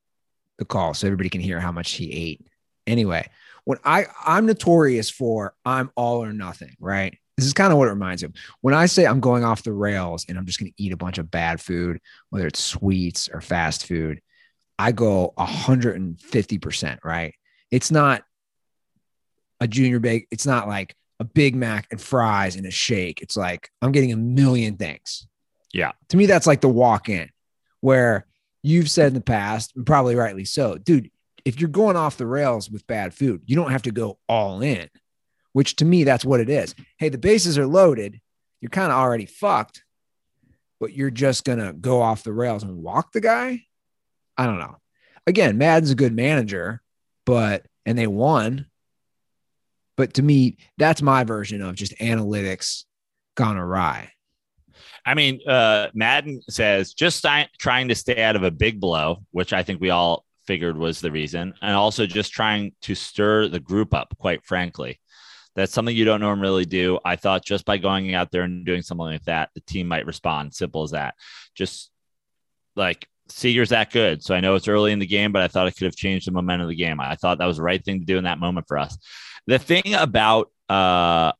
[0.57, 2.47] the call so everybody can hear how much he ate.
[2.85, 3.27] Anyway,
[3.65, 7.17] when I I'm notorious for I'm all or nothing, right?
[7.37, 8.33] This is kind of what it reminds me of.
[8.61, 10.97] When I say I'm going off the rails and I'm just going to eat a
[10.97, 14.21] bunch of bad food, whether it's sweets or fast food,
[14.79, 17.35] I go 150%, right?
[17.69, 18.23] It's not
[19.59, 20.27] a junior bake.
[20.31, 23.21] It's not like a Big Mac and fries and a shake.
[23.21, 25.27] It's like I'm getting a million things.
[25.77, 25.91] Yeah.
[26.09, 27.29] To me, that's like the walk in
[27.81, 28.25] where
[28.63, 31.11] you've said in the past, and probably rightly so, dude,
[31.45, 34.63] if you're going off the rails with bad food, you don't have to go all
[34.63, 34.89] in,
[35.53, 36.73] which to me, that's what it is.
[36.97, 38.19] Hey, the bases are loaded.
[38.59, 39.83] You're kind of already fucked,
[40.79, 43.61] but you're just going to go off the rails and walk the guy.
[44.35, 44.77] I don't know.
[45.27, 46.81] Again, Maddon's a good manager,
[47.23, 48.65] but, and they won.
[49.95, 52.85] But to me, that's my version of just analytics
[53.35, 54.11] gone awry.
[55.07, 59.23] I mean, uh, Maddon says just sti- trying to stay out of a big blow,
[59.31, 63.47] which I think we all figured was the reason, and also just trying to stir
[63.47, 64.99] the group up, quite frankly.
[65.55, 66.99] That's something you don't normally do.
[67.05, 70.05] I thought just by going out there and doing something like that, the team might
[70.05, 70.53] respond.
[70.53, 71.15] Simple as that.
[71.55, 71.89] Just
[72.75, 74.21] like Seager's that good.
[74.23, 76.27] So I know it's early in the game, but I thought it could have changed
[76.27, 76.99] the momentum of the game.
[76.99, 78.97] I thought that was the right thing to do in that moment for us.
[79.47, 81.31] The thing about uh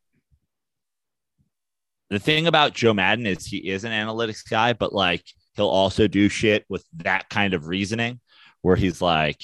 [2.10, 5.24] the thing about Joe Maddon is he is an analytics guy, but like
[5.56, 8.20] he'll also do shit with that kind of reasoning
[8.62, 9.42] where he's like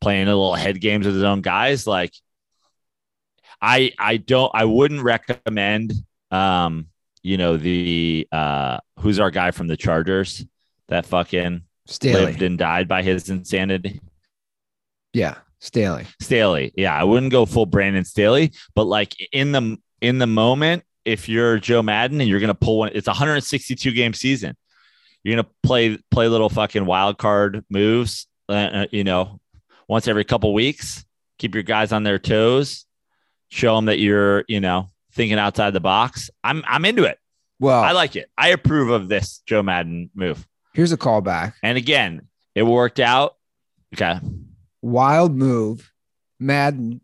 [0.00, 1.86] playing a little head games with his own guys.
[1.86, 2.12] Like
[3.60, 5.92] I I don't I wouldn't recommend
[6.30, 6.86] um
[7.22, 10.44] you know the uh who's our guy from the Chargers
[10.88, 12.26] that fucking Staley.
[12.26, 14.00] lived and died by his insanity.
[15.12, 15.36] Yeah.
[15.58, 16.06] Staley.
[16.20, 16.72] Staley.
[16.76, 21.28] Yeah, I wouldn't go full Brandon Staley, but like in the in the moment, if
[21.28, 24.56] you're Joe Maddon and you're gonna pull one, it's a 162 game season.
[25.22, 29.40] You're gonna play play little fucking wild card moves, uh, uh, you know,
[29.88, 31.04] once every couple weeks.
[31.38, 32.84] Keep your guys on their toes.
[33.48, 36.30] Show them that you're, you know, thinking outside the box.
[36.42, 37.18] I'm I'm into it.
[37.58, 38.28] Well, I like it.
[38.36, 40.46] I approve of this Joe Maddon move.
[40.74, 41.54] here's a callback.
[41.62, 43.36] And again, it worked out.
[43.94, 44.18] Okay.
[44.82, 45.90] Wild move.
[46.38, 47.00] Maddon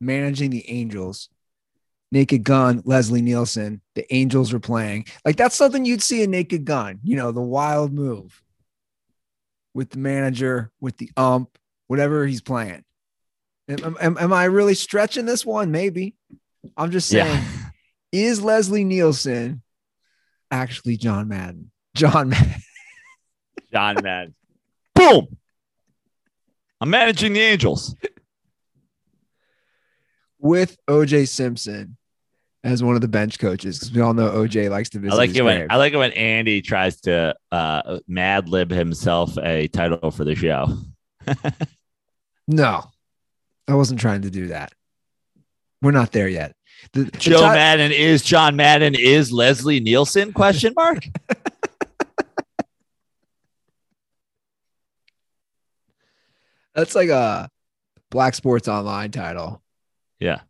[0.00, 1.28] managing the Angels.
[2.14, 3.80] Naked Gun, Leslie Nielsen.
[3.96, 5.06] The Angels were playing.
[5.24, 8.40] Like that's something you'd see in Naked Gun, you know, the wild move
[9.74, 12.84] with the manager, with the ump, whatever he's playing.
[13.68, 15.72] Am, am- am I really stretching this one?
[15.72, 16.14] Maybe.
[16.76, 17.42] I'm just saying, Yeah.
[18.12, 19.60] is Leslie Nielsen
[20.52, 21.72] actually John Madden?
[21.96, 22.62] John Madden.
[23.72, 24.34] John Madden.
[24.94, 25.36] Boom.
[26.80, 27.96] I'm managing the Angels.
[30.38, 31.96] with OJ Simpson
[32.64, 35.14] as one of the bench coaches because we all know OJ likes to visit.
[35.14, 35.70] I like it when.
[35.70, 40.34] I like it when Andy tries to uh, mad lib himself a title for the
[40.34, 40.76] show.
[42.46, 42.84] No,
[43.68, 44.72] I wasn't trying to do that.
[45.80, 46.54] We're not there yet.
[46.92, 50.34] The, the Joe Maddon is John Madden is Leslie Nielsen?
[50.34, 51.06] Question mark.
[56.74, 57.48] that's like a
[58.10, 59.62] Black Sports Online title.
[60.18, 60.40] yeah.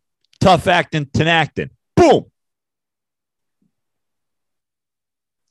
[0.41, 1.69] Tough acting, Tinactin.
[1.95, 2.25] Boom.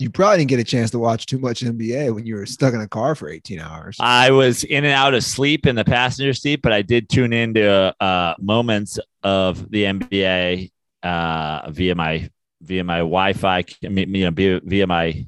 [0.00, 2.74] You probably didn't get a chance to watch too much NBA when you were stuck
[2.74, 3.96] in a car for 18 hours.
[4.00, 7.32] I was in and out of sleep in the passenger seat, but I did tune
[7.32, 10.72] into uh, moments of the NBA
[11.04, 12.28] uh, via my
[12.60, 15.26] via my Wi-Fi, you know, via, via my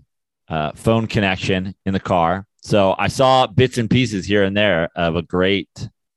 [0.49, 2.47] uh, phone connection in the car.
[2.63, 5.69] So I saw bits and pieces here and there of a great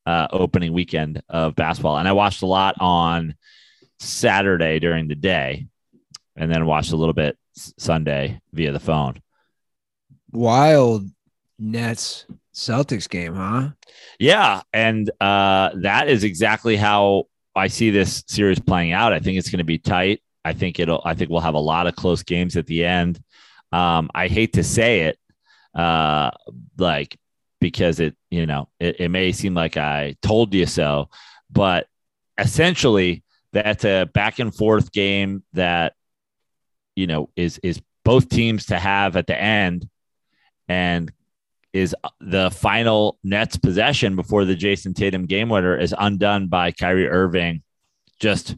[0.05, 3.35] uh, opening weekend of basketball, and I watched a lot on
[3.99, 5.67] Saturday during the day,
[6.35, 9.21] and then watched a little bit Sunday via the phone.
[10.31, 11.07] Wild
[11.57, 13.69] Nets Celtics game, huh?
[14.19, 19.13] Yeah, and uh, that is exactly how I see this series playing out.
[19.13, 20.21] I think it's going to be tight.
[20.45, 21.01] I think it'll.
[21.03, 23.21] I think we'll have a lot of close games at the end.
[23.71, 25.19] Um, I hate to say it,
[25.75, 26.31] uh,
[26.77, 27.17] like
[27.59, 31.09] because it, you know, it, it may seem like I told you so,
[31.51, 31.87] but
[32.37, 35.93] essentially, that's a uh, back and forth game that
[36.95, 39.87] you know is is both teams to have at the end,
[40.67, 41.11] and
[41.73, 46.71] is uh, the final Nets possession before the Jayson Tatum game winner is undone by
[46.71, 47.63] Kyrie Irving
[48.19, 48.55] just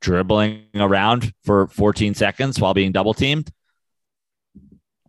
[0.00, 3.50] dribbling around for 14 seconds while being double teamed.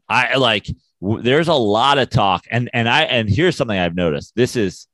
[0.08, 0.68] I like
[1.02, 4.34] w- there's a lot of talk and and I and here's something I've noticed.
[4.36, 4.88] This is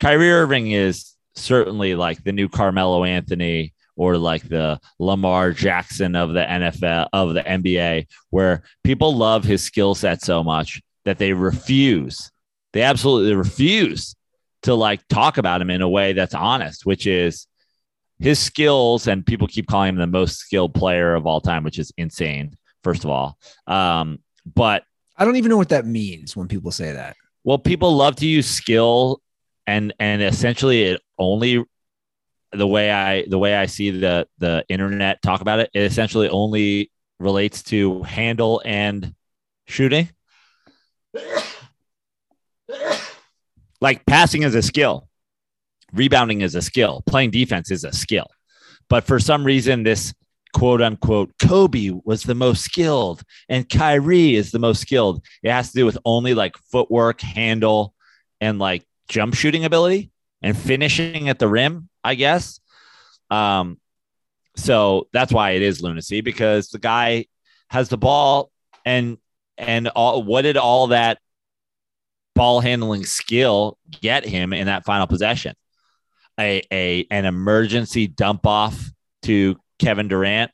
[0.00, 6.32] Kyrie Irving is certainly like the new Carmelo Anthony or like the Lamar Jackson of
[6.32, 11.32] the NFL of the NBA where people love his skill set so much that they
[11.32, 12.30] refuse.
[12.72, 14.14] They absolutely refuse
[14.62, 17.46] to like talk about him in a way that's honest, which is
[18.18, 19.06] his skills.
[19.06, 22.56] And people keep calling him the most skilled player of all time, which is insane,
[22.82, 23.38] first of all.
[23.66, 24.84] Um, but
[25.16, 27.16] I don't even know what that means when people say that.
[27.44, 29.20] well, people love to use skill
[29.66, 31.64] and and essentially it only
[32.52, 36.28] the way I the way I see the the internet talk about it, it essentially
[36.28, 39.14] only relates to handle and
[39.66, 40.08] shooting.
[43.80, 45.08] Like passing is a skill,
[45.92, 48.28] rebounding is a skill, playing defense is a skill.
[48.88, 50.14] But for some reason, this
[50.52, 55.24] quote unquote Kobe was the most skilled and Kyrie is the most skilled.
[55.42, 57.94] It has to do with only like footwork, handle,
[58.40, 60.10] and like jump shooting ability
[60.42, 62.60] and finishing at the rim, I guess.
[63.30, 63.78] Um,
[64.56, 67.26] so that's why it is lunacy because the guy
[67.70, 68.50] has the ball
[68.84, 69.16] and
[69.56, 71.18] and all what did all that
[72.34, 75.54] ball handling skill get him in that final possession?
[76.38, 78.90] A, a an emergency dump off
[79.22, 80.50] to Kevin Durant,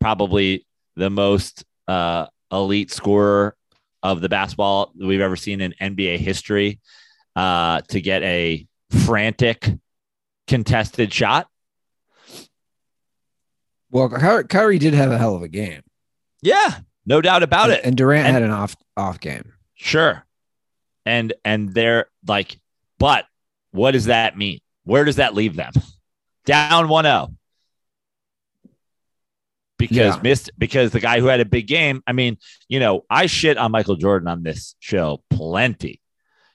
[0.00, 3.56] probably the most uh, elite scorer
[4.02, 6.80] of the basketball we've ever seen in NBA history,
[7.34, 8.66] uh, to get a
[9.04, 9.68] frantic
[10.48, 11.48] contested shot.
[13.90, 15.82] Well, Ky- Kyrie did have a hell of a game.
[16.42, 17.80] Yeah, no doubt about it.
[17.84, 19.52] And Durant And- had an off off game.
[19.74, 20.24] Sure.
[21.06, 22.58] And and they're like,
[22.98, 23.24] but
[23.70, 24.58] what does that mean?
[24.84, 25.72] Where does that leave them?
[26.44, 27.34] Down 1-0.
[29.78, 30.20] Because Yeah.
[30.22, 32.36] missed because the guy who had a big game, I mean,
[32.68, 36.00] you know, I shit on Michael Jordan on this show plenty.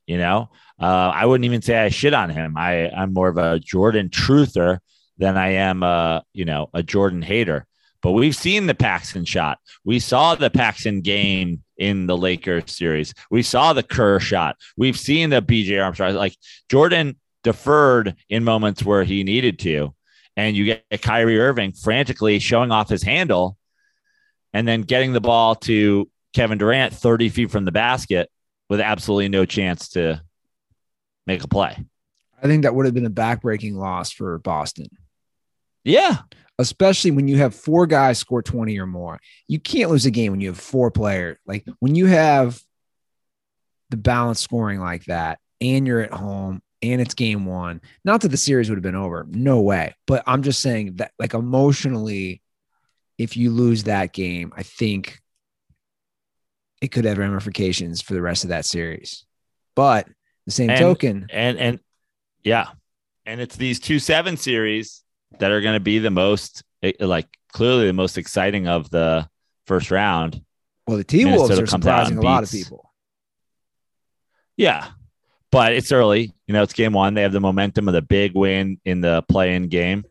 [0.06, 0.50] You know,
[0.84, 2.58] uh, I wouldn't even say I shit on him.
[2.58, 4.80] I I'm more of a Jordan truther
[5.18, 7.66] than I am a you know a Jordan hater.
[8.02, 9.60] But we've seen the Paxson shot.
[9.86, 13.14] We saw the Paxson game in the Lakers series.
[13.32, 14.58] We saw the Kerr shot.
[14.76, 16.16] We've seen the BJ Armstrong.
[16.16, 16.36] Like
[16.70, 19.96] Jordan deferred in moments where he needed to.
[20.36, 23.58] And you get Kyrie Irving frantically showing off his handle
[24.52, 28.30] and then getting the ball to Kevin Durant 30 feet from the basket
[28.70, 30.22] with absolutely no chance to
[31.28, 31.78] make a play.
[32.42, 34.88] I think that would have been a backbreaking loss for Boston,
[35.84, 36.18] Yeah.
[36.60, 39.20] especially when you have four guys score 20 or more.
[39.48, 41.38] You can't lose a game when you have four players.
[41.46, 42.62] Like when you have
[43.90, 48.28] the balanced scoring like that and you're at home and it's game one, not that
[48.30, 49.26] the series would have been over.
[49.30, 49.96] No way.
[50.06, 52.42] But I'm just saying that, like, emotionally,
[53.18, 55.22] if you lose that game, I think
[56.82, 59.26] it could have ramifications for the rest of that series.
[59.76, 60.10] But
[60.46, 61.80] the same And- token, And and
[62.44, 62.68] yeah.
[63.26, 65.02] And it's these two seven series
[65.40, 69.28] that are going to be the most eh, like clearly the most exciting of the
[69.66, 70.42] first round.
[70.88, 72.92] well, the T Wolves are surprising a lot of people.
[74.58, 74.88] Yeah.
[75.52, 76.34] but it's early.
[76.48, 77.14] You know, it's game one.
[77.14, 80.04] They have the momentum of the big win in the play-in game.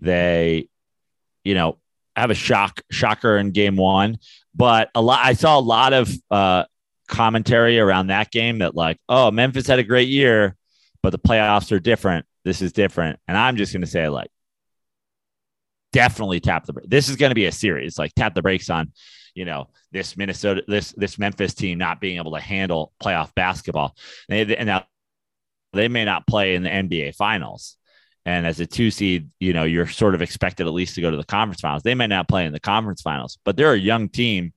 [0.00, 0.68] They,
[1.44, 1.78] you know,
[2.14, 4.18] have a shock shocker in game one.
[4.54, 6.64] But a lot, I saw a lot of uh,
[7.12, 10.56] commentary around that game that like, oh, Memphis had a great year,
[11.02, 12.26] but the playoffs are different.
[12.44, 14.30] This is different, and I'm just going to say like,
[15.92, 16.74] definitely tap the.
[16.84, 17.98] This is going to be a series.
[17.98, 18.92] Like tap the brakes on,
[19.34, 23.94] you know, this Minnesota, this this Memphis team not being able to handle playoff basketball.
[24.28, 24.86] And, and now
[25.72, 27.76] they may not play in the NBA finals.
[28.24, 31.10] And as a two seed, you know, you're sort of expected at least to go
[31.10, 31.82] to the conference finals.
[31.82, 34.52] They may not play in the conference finals, but they're a young team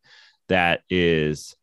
[0.49, 1.55] that is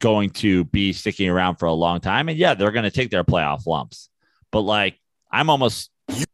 [0.00, 2.28] going to be sticking around for a long time.
[2.28, 4.08] And yeah, they're going to take their playoff lumps.
[4.50, 4.98] But like,
[5.30, 5.90] I'm almost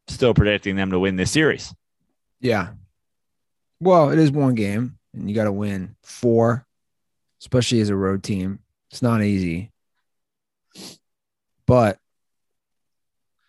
[0.09, 1.75] still predicting them to win this series.
[2.41, 2.71] Yeah.
[3.81, 6.67] Well, it is one game, and you got to win four,
[7.43, 8.61] especially as a road team.
[8.91, 9.73] It's not easy.
[11.67, 11.99] But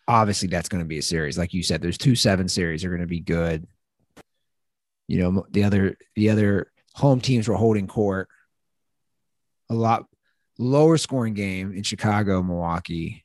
[0.07, 1.37] obviously that's going to be a series.
[1.37, 3.67] Like you said, there's two seven series are going to be good.
[5.07, 8.27] You know, the other the other home teams were holding court.
[9.69, 10.05] A lot
[10.57, 13.23] lower scoring game in Chicago, Milwaukee.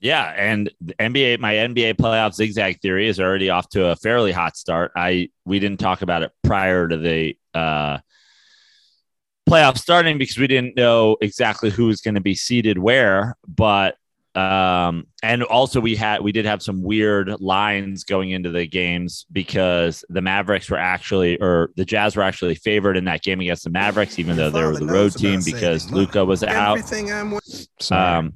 [0.00, 4.56] Yeah, and NBA, my NBA playoff zigzag theory is already off to a fairly hot
[4.56, 4.92] start.
[4.96, 7.98] I we didn't talk about it prior to the uh,
[9.48, 13.36] playoff starting because we didn't know exactly who was going to be seated where.
[13.46, 13.96] But
[14.34, 19.26] um, and also we had we did have some weird lines going into the games
[19.32, 23.64] because the Mavericks were actually or the Jazz were actually favored in that game against
[23.64, 26.78] the Mavericks, even though they were the road team because Luka was out.
[27.90, 28.34] Um,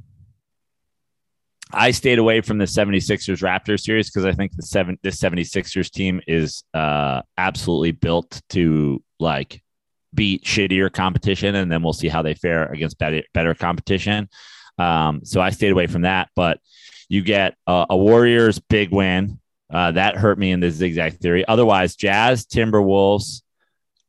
[1.72, 5.90] I stayed away from the 76ers Raptors series because I think the seven this 76ers
[5.90, 9.62] team is uh, absolutely built to like
[10.12, 14.28] beat shittier competition, and then we'll see how they fare against better better competition.
[14.78, 16.30] Um, so I stayed away from that.
[16.34, 16.60] But
[17.08, 19.40] you get a, a Warriors big win.
[19.72, 21.44] Uh, that hurt me in the zigzag theory.
[21.46, 23.42] Otherwise, Jazz, Timberwolves,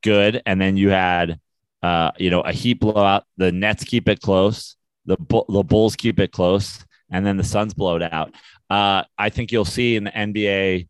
[0.03, 0.41] good.
[0.45, 1.39] And then you had,
[1.81, 3.25] uh, you know, a Heat blowout.
[3.37, 4.75] The Nets keep it close.
[5.05, 5.17] The
[5.49, 8.33] the Bulls keep it close, and then the Suns blow it out.
[8.69, 10.87] Uh, I think you'll see in the NBA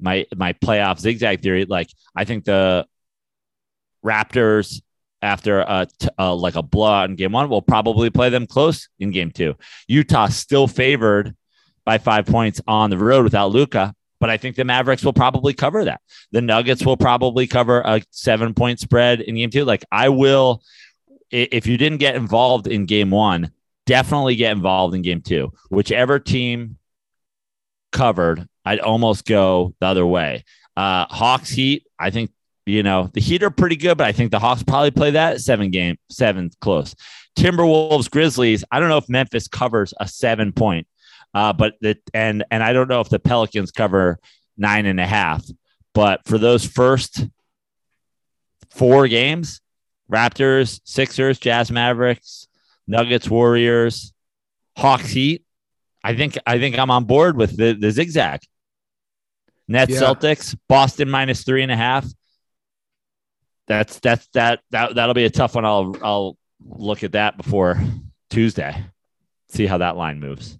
[0.00, 1.64] my my playoff zigzag theory.
[1.64, 2.86] Like I think the
[4.04, 4.82] Raptors
[5.22, 5.86] after a,
[6.18, 7.48] uh, like a blowout in game one.
[7.48, 9.54] We'll probably play them close in game two.
[9.88, 11.34] Utah still favored
[11.84, 15.54] by five points on the road without Luka, but I think the Mavericks will probably
[15.54, 16.00] cover that.
[16.32, 19.64] The Nuggets will probably cover a seven point spread in game two.
[19.64, 20.62] Like I will,
[21.30, 23.52] if you didn't get involved in game one,
[23.86, 25.52] definitely get involved in game two.
[25.70, 26.78] Whichever team
[27.90, 30.44] covered, I'd almost go the other way.
[30.76, 32.30] Uh, Hawks Heat, I think
[32.66, 35.40] you know, the Heat are pretty good, but I think the Hawks probably play that
[35.40, 36.94] seven game, seven close.
[37.36, 38.64] Timberwolves, Grizzlies.
[38.70, 40.86] I don't know if Memphis covers a seven point,
[41.34, 44.18] uh, but the, and and I don't know if the Pelicans cover
[44.56, 45.44] nine and a half.
[45.94, 47.26] But for those first
[48.70, 49.60] four games,
[50.10, 52.48] Raptors, Sixers, Jazz, Mavericks,
[52.86, 54.12] Nuggets, Warriors,
[54.76, 55.44] Hawks, Heat.
[56.04, 58.40] I think I think I'm on board with the, the zigzag.
[59.68, 60.00] Nets, yeah.
[60.00, 62.06] Celtics, Boston minus three and a half
[63.72, 65.64] that's that's that that that'll be a tough one.
[65.64, 67.78] I'll I'll look at that before
[68.30, 68.84] Tuesday.
[69.48, 70.58] See how that line moves.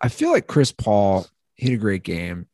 [0.00, 2.46] I feel like Chris Paul hit a great game.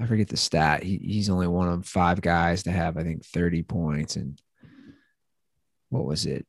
[0.00, 0.82] I forget the stat.
[0.82, 4.40] He, he's only one of five guys to have, I think, 30 points and
[5.90, 6.46] what was it?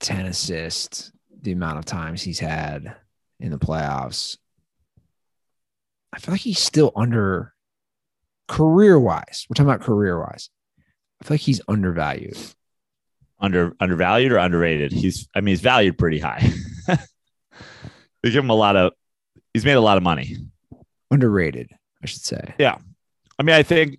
[0.00, 1.12] 10 assists,
[1.42, 2.96] the amount of times he's had
[3.38, 4.38] in the playoffs.
[6.12, 7.52] I feel like he's still under
[8.48, 9.46] career wise.
[9.48, 10.48] We're talking about career wise.
[11.20, 12.36] I feel like he's undervalued.
[13.38, 14.92] Under undervalued or underrated?
[14.92, 16.50] He's I mean he's valued pretty high.
[16.86, 18.92] they give him a lot of
[19.52, 20.36] he's made a lot of money.
[21.10, 21.70] Underrated,
[22.02, 22.54] I should say.
[22.58, 22.78] Yeah.
[23.38, 23.98] I mean, I think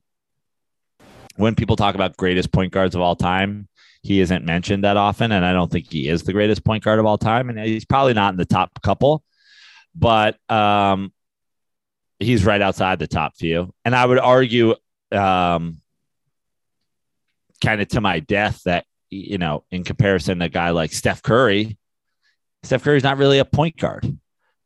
[1.35, 3.67] when people talk about greatest point guards of all time,
[4.01, 5.31] he isn't mentioned that often.
[5.31, 7.49] And I don't think he is the greatest point guard of all time.
[7.49, 9.23] And he's probably not in the top couple,
[9.95, 11.11] but um,
[12.19, 13.73] he's right outside the top few.
[13.85, 14.75] And I would argue
[15.11, 15.81] um,
[17.63, 21.21] kind of to my death that you know, in comparison to a guy like Steph
[21.21, 21.77] Curry,
[22.63, 24.17] Steph Curry's not really a point guard.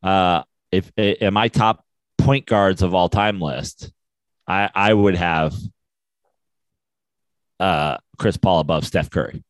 [0.02, 1.86] Uh, if in my top
[2.18, 3.92] point guards of all time list,
[4.48, 5.54] I I would have
[7.60, 9.44] uh, Chris Paul above Steph Curry.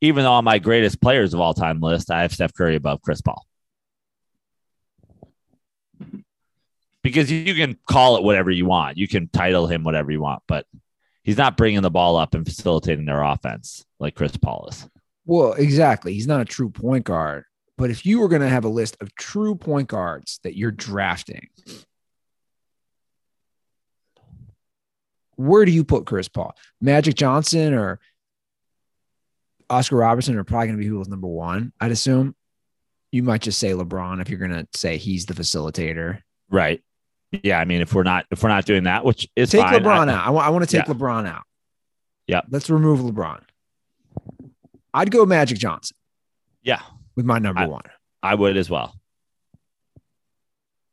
[0.00, 3.02] Even though on my greatest players of all time list, I have Steph Curry above
[3.02, 3.44] Chris Paul.
[7.02, 10.42] Because you can call it whatever you want, you can title him whatever you want,
[10.46, 10.66] but
[11.28, 14.88] he's not bringing the ball up and facilitating their offense like Chris Paul is.
[15.26, 16.14] Well, exactly.
[16.14, 17.44] He's not a true point guard,
[17.76, 20.70] But if you were going to have a list of true point guards that you're
[20.70, 21.48] drafting,
[25.36, 26.56] where do you put Chris Paul?
[26.80, 28.00] Magic Johnson or
[29.68, 32.34] Oscar Robertson are probably going to be who's number one, I'd assume.
[33.12, 36.22] You might just say LeBron if you're going to say he's the facilitator.
[36.48, 36.82] Right.
[37.30, 37.58] Yeah.
[37.58, 40.08] I mean, if we're not if we're not doing that, which is take fine, LeBron
[40.08, 40.26] I- out.
[40.26, 40.94] I want, I want to take Yeah.
[40.94, 41.42] LeBron out.
[42.26, 42.40] Yeah.
[42.50, 43.40] Let's remove LeBron.
[44.94, 45.96] I'd go Magic Johnson
[46.62, 46.80] Yeah,
[47.16, 47.82] with my number I- one.
[48.22, 48.94] I would as well.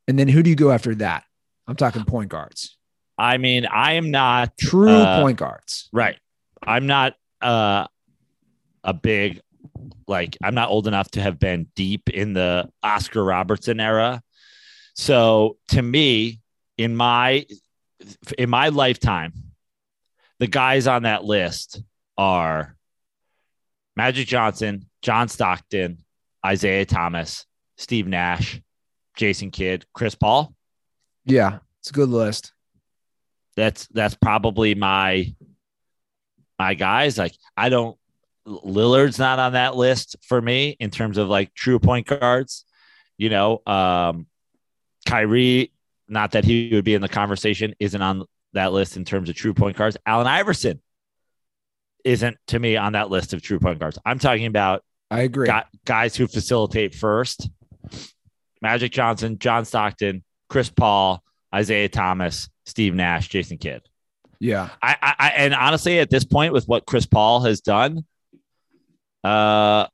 [0.07, 1.23] And then who do you go after that?
[1.67, 2.77] I'm talking point guards,
[3.17, 5.89] I mean, I am not true Uh, point guards.
[5.91, 6.17] right.
[6.61, 7.87] I'm not uh
[8.83, 9.41] a big
[10.07, 14.21] like I'm not old enough to have been deep in the Oscar Robertson era.
[14.95, 16.41] So to me,
[16.77, 17.45] in my
[18.37, 19.33] in my lifetime,
[20.39, 21.81] the guys on that list
[22.17, 22.75] are
[23.95, 25.99] Magic Johnson, John Stockton,
[26.49, 27.45] Isiah Thomas,
[27.77, 28.61] Steve Nash,
[29.15, 30.53] Jason Kidd, Chris Paul.
[31.25, 32.53] Yeah, it's a good list.
[33.55, 35.33] That's that's probably my
[36.59, 37.17] my guys.
[37.17, 37.97] Like I don't
[38.47, 42.65] Lillard's not on that list for me in terms of like true point guards.
[43.17, 44.27] You know, um
[45.05, 45.71] Kyrie,
[46.07, 49.35] not that he would be in the conversation, isn't on that list in terms of
[49.35, 49.97] true point guards.
[50.05, 50.81] Allen Iverson
[52.03, 53.97] isn't to me on that list of true point guards.
[54.05, 55.47] I'm talking about I agree.
[55.47, 57.49] gu- guys who facilitate first.
[58.61, 61.21] Magic Johnson, John Stockton, Chris Paul,
[61.55, 63.81] Isiah Thomas, Steve Nash, Jason Kidd.
[64.39, 68.05] yeah, I, I, I and honestly, at this point, with what Chris Paul has done,
[69.23, 69.87] uh,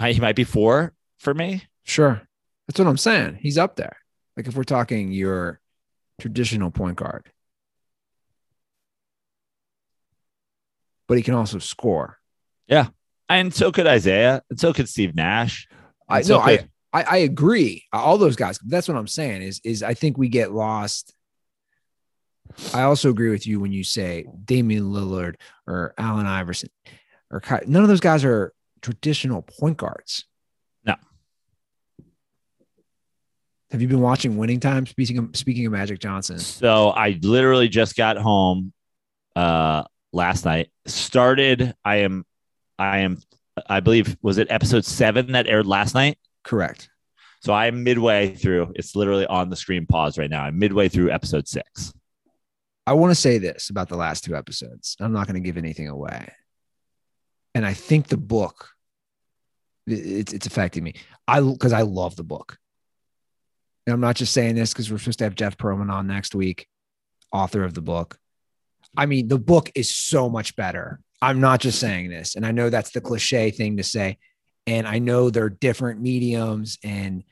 [0.00, 1.64] he might be four for me.
[1.84, 2.22] sure.
[2.66, 3.38] That's what I'm saying.
[3.40, 3.96] He's up there.
[4.36, 5.60] Like if we're talking your
[6.20, 7.30] traditional point guard,
[11.06, 12.18] but he can also score.
[12.66, 12.88] Yeah.
[13.28, 15.68] And so could Isiah, and so could Steve Nash.
[16.08, 17.84] I so no, I, I I agree.
[17.92, 18.58] All those guys.
[18.64, 19.42] That's what I'm saying.
[19.42, 21.12] Is is I think we get lost.
[22.72, 25.34] I also agree with you when you say Damian Lillard
[25.66, 26.70] or Allen Iverson
[27.30, 28.52] or Ky- none of those guys are
[28.86, 30.24] traditional point guards.
[30.84, 30.94] No.
[33.72, 34.86] Have you been watching Winning Time?
[34.86, 38.72] Speaking of speaking of Magic Johnson, So I literally just got home
[39.34, 39.82] uh
[40.12, 40.70] last night.
[40.86, 42.24] Started I am
[42.78, 43.18] I am
[43.68, 46.18] I believe was it episode 7 that aired last night?
[46.44, 46.88] correct.
[47.42, 48.72] So I am midway through.
[48.76, 50.42] It's literally on the screen pause right now.
[50.44, 51.92] I'm midway through episode 6.
[52.86, 54.96] I want to say this about the last two episodes.
[55.00, 56.32] I'm not going to give anything away.
[57.54, 58.68] And I think the book,
[59.86, 60.94] it's, it's affecting me.
[61.26, 62.58] I, because I love the book.
[63.86, 66.34] And I'm not just saying this because we're supposed to have Jeff Pearlman on next
[66.34, 66.66] week,
[67.32, 68.18] author of the book.
[68.96, 71.00] I mean, the book is so much better.
[71.22, 72.34] I'm not just saying this.
[72.34, 74.18] And I know that's the cliche thing to say.
[74.66, 77.22] And I know they're different mediums and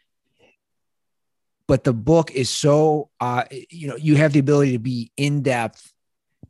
[1.67, 5.43] but the book is so uh you know you have the ability to be in
[5.43, 5.93] depth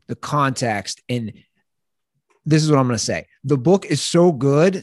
[0.08, 1.32] the context and
[2.44, 4.82] this is what i'm going to say the book is so good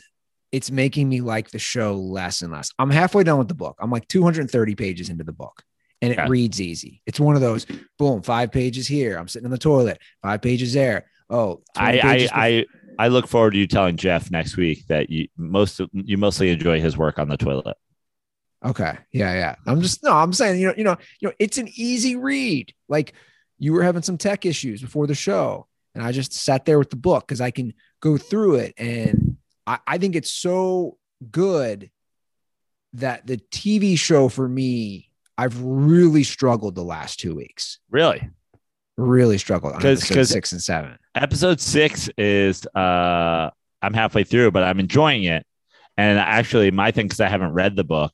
[0.52, 3.78] it's making me like the show less and less i'm halfway done with the book
[3.80, 5.64] i'm like 230 pages into the book
[6.02, 6.28] and it Okay.
[6.30, 7.66] reads easy it's one of those
[7.97, 12.32] boom five pages here i'm sitting in the toilet five pages there oh I pages
[12.34, 12.66] I, I
[12.99, 16.80] I look forward to you telling Jeff next week that you most you mostly enjoy
[16.82, 17.78] his work on the toilet.
[18.64, 18.95] Okay.
[19.12, 19.56] Yeah, yeah.
[19.66, 22.74] I'm just no, I'm saying, you know, you know, you know, it's an easy read.
[22.89, 23.14] Like
[23.58, 26.91] you were having some tech issues before the show, and I just sat there with
[26.91, 28.76] the book because I can go through it.
[28.78, 29.30] And
[29.68, 30.97] I, I think it's so
[31.32, 31.89] good
[32.93, 37.80] that the TV show for me, I've really struggled the last two weeks.
[37.89, 38.30] Really?
[38.97, 40.97] Really struggled on 'Cause- episode 'cause- six and seven.
[41.16, 43.49] Episode 6 is uh
[43.82, 45.45] I'm halfway through, but I'm enjoying it.
[45.97, 48.14] And actually my thing cuz I haven't read the book,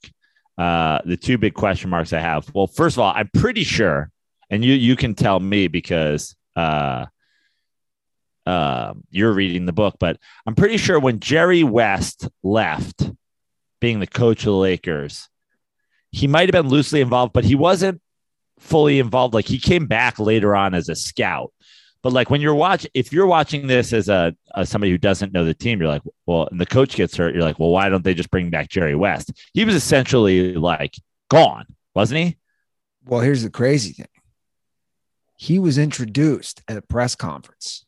[0.58, 2.50] uh the two big question marks I have.
[2.56, 4.10] Well, first of all, I'm pretty sure
[4.50, 7.06] and you you can tell me because uh
[8.48, 13.12] um, you're reading the book, but I'm pretty sure when Jerry West left,
[13.80, 15.30] being the coach of the Lakers,
[16.12, 18.02] he might have been loosely involved, but he wasn't
[18.60, 19.34] fully involved.
[19.34, 21.52] Like he came back later on as a scout.
[22.04, 25.34] But like when you're watching, if you're watching this as a as somebody who doesn't
[25.34, 27.90] know the team, you're like, well, and the coach gets hurt, you're like, well, why
[27.90, 29.34] don't they just bring back Jerry West?
[29.54, 30.96] He was essentially like
[31.30, 32.38] gone, wasn't he?
[33.06, 34.08] Well, here's the crazy thing.
[35.36, 37.86] He was introduced at a press conference,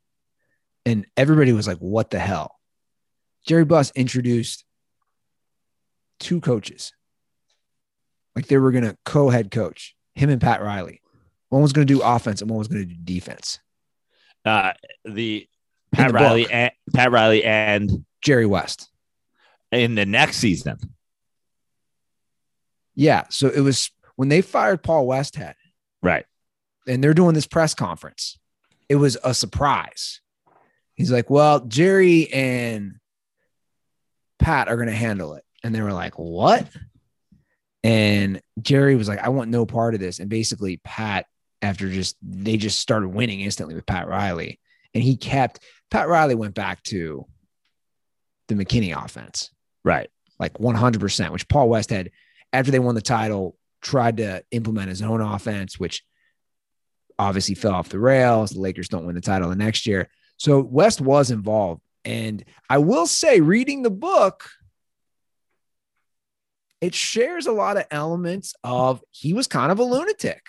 [0.89, 2.55] and everybody was like, What the hell?
[3.47, 4.65] Jerry Buss introduced
[6.19, 6.91] two coaches.
[8.35, 11.01] Like they were going to co head coach him and Pat Riley.
[11.49, 13.59] One was going to do offense and one was going to do defense.
[14.45, 14.73] Uh,
[15.05, 15.47] the
[15.93, 16.53] Pat the Riley book.
[16.53, 18.89] and Pat Riley and Jerry West.
[19.71, 20.77] in the next season.
[22.95, 23.23] Yeah.
[23.29, 25.53] So it was when they fired Paul Westhead
[26.03, 26.25] Right.
[26.87, 28.37] and they're doing this press conference.
[28.89, 30.21] It was a surprise.
[31.00, 32.97] He's like, Well, Jerry and
[34.38, 35.43] Pat are going to handle it.
[35.64, 36.68] And they were like, What?
[37.84, 40.20] And Jerry was like, I want no part of this.
[40.20, 41.26] And basically, Pat,
[41.62, 44.60] after just they just started winning instantly with Pat Riley.
[44.93, 47.26] And he kept Pat Riley went back to
[48.50, 49.52] the McKinney offense
[49.84, 50.10] Right.
[50.38, 52.10] like 100%, which Paul Westhead,
[52.52, 56.04] after they won the title, tried to implement his own offense, which
[57.18, 58.52] obviously fell off the rails.
[58.52, 60.10] The Lakers don't win the title the next year.
[60.39, 61.81] So West was involved.
[62.05, 64.49] And I will say, reading the book,
[66.81, 70.41] it shares a lot of elements of he was kind of a lunatic.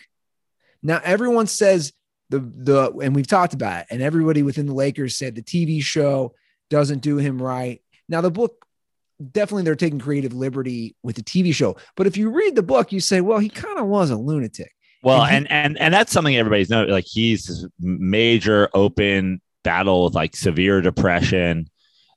[0.82, 1.92] Now, everyone says
[2.30, 5.82] the, the, and we've talked about it, and everybody within the Lakers said the TV
[5.82, 6.34] show
[6.70, 7.82] doesn't do him right.
[8.08, 8.64] Now, the book
[9.32, 11.76] definitely they're taking creative liberty with the TV show.
[11.96, 14.72] But if you read the book, you say, well, he kind of was a lunatic.
[15.02, 16.84] Well, And he- and and and that's something everybody's know.
[16.84, 21.68] Like he's major open battle with like severe depression.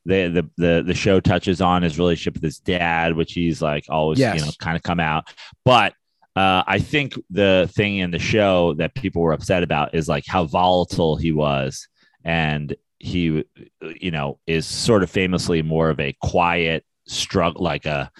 [0.06, 3.86] The, the the the show touches on his relationship with his dad, which he's like
[3.89, 4.39] always Yes.
[4.39, 5.26] you know kind of come out.
[5.64, 5.94] But
[6.36, 10.26] uh, I think the thing in the show that people were upset about is like
[10.28, 11.88] how volatile he was,
[12.26, 13.46] and he
[13.82, 18.12] you know is sort of famously more of a quiet struggle, like a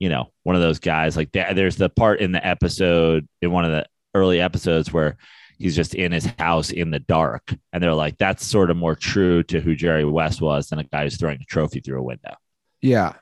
[0.00, 1.16] you know one of those guys.
[1.16, 1.54] Like that.
[1.54, 5.16] There's the part in the episode in one of the early episodes where
[5.58, 7.54] he's just in his house in the dark.
[7.72, 10.84] And they're like, that's sort of more true to who Jerry West was than a
[10.84, 12.34] guy who's throwing a trophy through a window.
[12.80, 13.14] Yeah.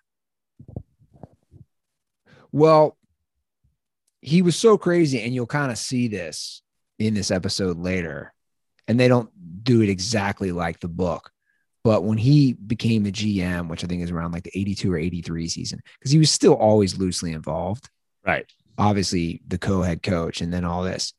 [2.53, 2.97] Well,
[4.20, 6.62] he was so crazy, and you'll kind of see this
[6.99, 8.32] in this episode later.
[8.89, 9.30] And they don't
[9.64, 11.30] do it exactly like the book.
[11.82, 14.97] But when he became the GM, which I think is around like the 82 or
[14.99, 17.89] 83 season, because he was still always loosely involved,
[18.24, 18.47] Right.
[18.78, 21.12] obviously the co-head coach, and then all this.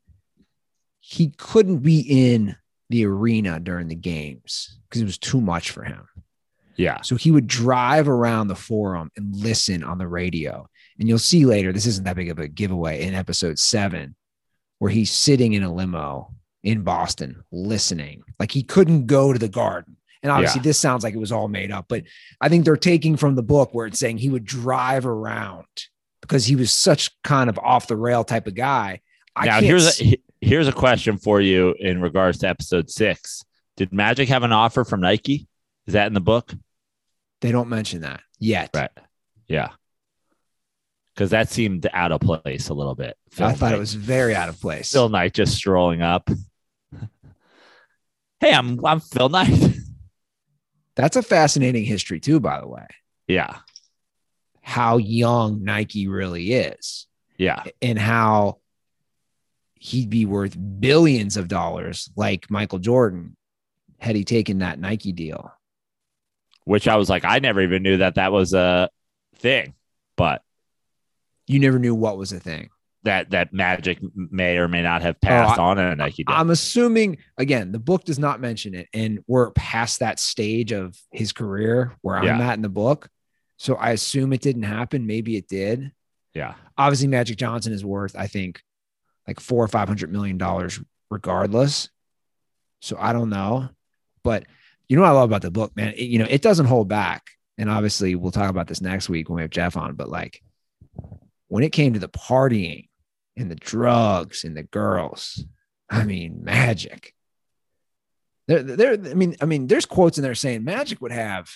[1.10, 2.58] He couldn't be in
[2.90, 6.06] the arena during the games because it was too much for him.
[6.76, 7.02] Yeah.
[7.02, 10.68] So he would drive around the forum and listen on the radio.
[11.00, 14.16] And you'll see later, this isn't that big of a giveaway in episode seven,
[14.80, 18.24] where he's sitting in a limo in Boston listening.
[18.38, 19.96] Like he couldn't go to the garden.
[20.24, 20.64] And obviously, Yeah.
[20.64, 22.04] this sounds like it was all made up, but
[22.42, 25.68] I think they're taking from the book where it's saying he would drive around
[26.20, 29.00] because he was such kind of off the rail type of guy.
[29.38, 33.44] I now here's a here's a question for you in regards to episode six.
[33.76, 35.48] Did Magic have an offer from Nike?
[35.86, 36.54] Is that in the book?
[37.42, 38.72] they don't mention that yet.
[38.74, 38.90] Right.
[39.48, 39.70] Yeah.
[41.14, 43.16] Because that seemed out of place a little bit.
[43.34, 44.92] I Phil thought it was very out of place.
[44.92, 46.30] Phil Knight just strolling up.
[48.40, 49.54] hey, I'm I'm Phil Knight.
[50.96, 52.88] That's a fascinating history, too, by the way.
[53.28, 53.58] yeah.
[54.62, 57.06] how young Nike really is
[57.38, 57.64] Yeah.
[57.84, 58.58] and how
[59.80, 63.36] he'd be worth billions of dollars like Michael Jordan
[64.00, 65.52] had he taken that Nike deal.
[66.66, 68.90] Which I was like, I never even knew that that was a
[69.38, 69.74] thing,
[70.18, 70.42] but
[71.48, 72.70] You never knew what was a thing.
[73.04, 76.36] that that Magic may or may not have oh, passed Oh, on a Nike deal.
[76.36, 80.98] I'm assuming again, the book does not mention it, and we're past that stage of
[81.12, 83.08] his career where I'm at in the book.
[83.58, 85.08] So I assume it didn't happen.
[85.08, 85.92] Maybe it did.
[86.34, 86.56] yeah.
[86.78, 88.62] Obviously, Magic Johnson is worth, I think,
[89.28, 91.90] like four or five hundred million dollars regardless.
[92.82, 93.70] So I don't know.
[94.24, 94.46] But
[94.88, 95.94] you know what I love about the book, man?
[95.94, 97.28] It, you know, it doesn't hold back.
[97.58, 99.96] And obviously, we'll talk about this next week when we have Jeff on.
[99.96, 100.42] But like
[101.48, 102.88] when it came to the partying
[103.36, 105.44] and the drugs and the girls,
[105.90, 107.14] I mean, magic.
[108.48, 111.50] There, there, I mean, I mean, there's quotes in there saying Magic would have,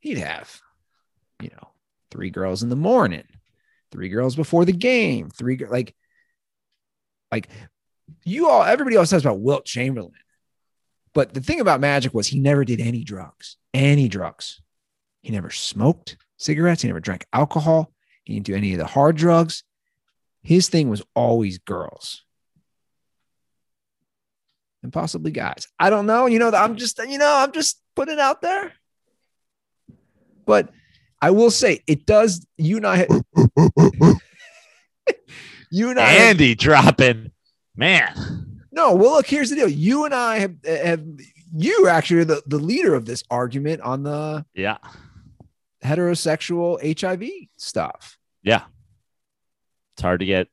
[0.00, 0.60] he'd have,
[1.40, 1.68] you know,
[2.10, 3.22] three girls in the morning,
[3.92, 5.94] three girls before the game, three like,
[7.30, 7.48] like
[8.24, 10.12] you all, everybody else talks about Wilt Chamberlain,
[11.14, 14.60] but the thing about Magic was he never did any drugs, any drugs.
[15.22, 16.82] He never smoked cigarettes.
[16.82, 17.92] He never drank alcohol.
[18.24, 19.62] He didn't do any of the hard drugs.
[20.42, 22.24] His thing was always girls
[24.82, 25.66] and possibly guys.
[25.78, 26.26] I don't know.
[26.26, 28.72] You know, I'm just, you know, I'm just putting it out there.
[30.44, 30.70] But
[31.22, 32.44] I will say it does.
[32.58, 33.06] You and I,
[35.70, 37.30] you and I, have- Andy dropping,
[37.76, 38.60] man.
[38.72, 38.94] no.
[38.94, 39.68] Well, look, here's the deal.
[39.68, 41.04] You and I have, have
[41.54, 44.78] you actually are the, the leader of this argument on the Yeah.
[45.84, 48.18] heterosexual HIV stuff.
[48.42, 48.62] Yeah.
[49.94, 50.48] It's hard to get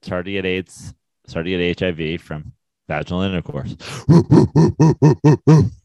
[0.00, 0.94] it's hard to get AIDS.
[1.24, 2.52] It's hard to get HIV from
[2.88, 3.74] Vaginal intercourse.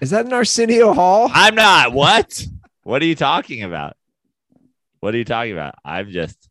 [0.00, 1.30] Is that in Arsenio Hall?
[1.32, 1.92] I'm not.
[1.92, 2.46] What?
[2.82, 3.96] what are you talking about?
[5.00, 5.74] What are you talking about?
[5.84, 6.48] I'm just.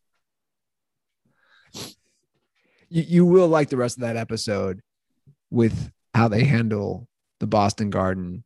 [2.90, 4.82] You, you will like the rest of that episode
[5.50, 7.08] with how they handle
[7.40, 8.44] the Boston Garden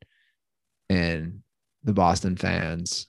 [0.90, 1.42] and
[1.84, 3.08] the Boston fans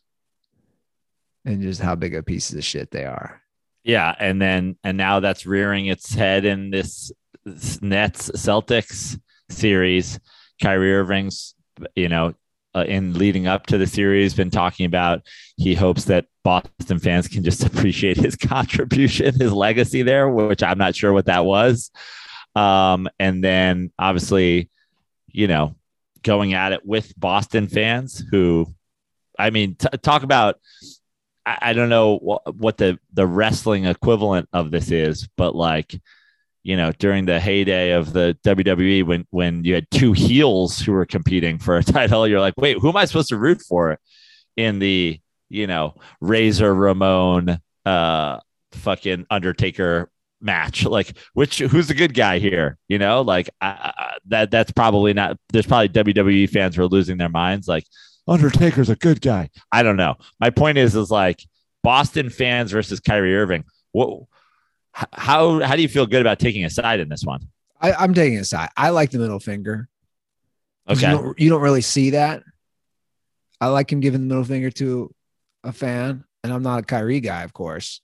[1.44, 3.40] and just how big of pieces of shit they are.
[3.84, 7.12] Yeah, and then and now that's rearing its head in this
[7.44, 9.18] Nets Celtics
[9.48, 10.18] series.
[10.60, 11.54] Kyrie Irving's,
[11.94, 12.34] you know,
[12.74, 15.22] uh, in leading up to the series, been talking about
[15.56, 20.78] he hopes that Boston fans can just appreciate his contribution, his legacy there, which I'm
[20.78, 21.90] not sure what that was.
[22.54, 24.70] Um, and then obviously,
[25.28, 25.74] you know,
[26.22, 28.74] going at it with Boston fans who,
[29.38, 30.58] I mean, t- talk about
[31.46, 36.00] I, don't know what the the wrestling equivalent of this is, but like
[36.66, 40.92] you know during the heyday of the WWE when when you had two heels who
[40.92, 43.98] were competing for a title, you're like, wait, who am I supposed to root for
[44.56, 48.40] in the you know Razor Ramon uh
[48.72, 50.10] fucking Undertaker
[50.40, 54.70] match like which who's the good guy here you know like I, I, that that's
[54.70, 57.86] probably not there's probably wwe fans who are losing their minds like
[58.28, 59.50] Undertaker's a good guy.
[59.70, 60.16] I don't know.
[60.40, 61.44] My point is, is like
[61.82, 63.64] Boston fans versus Kyrie Irving.
[63.92, 64.24] What,
[65.12, 67.40] how, how do you feel good about taking a side in this one?
[67.80, 68.70] I, I'm taking a side.
[68.76, 69.88] I like the middle finger.
[70.88, 71.00] Okay.
[71.10, 72.42] You don't, you don't really see that.
[73.60, 75.14] I like him giving the middle finger to
[75.64, 78.00] a fan, and I'm not a Kyrie guy, of course,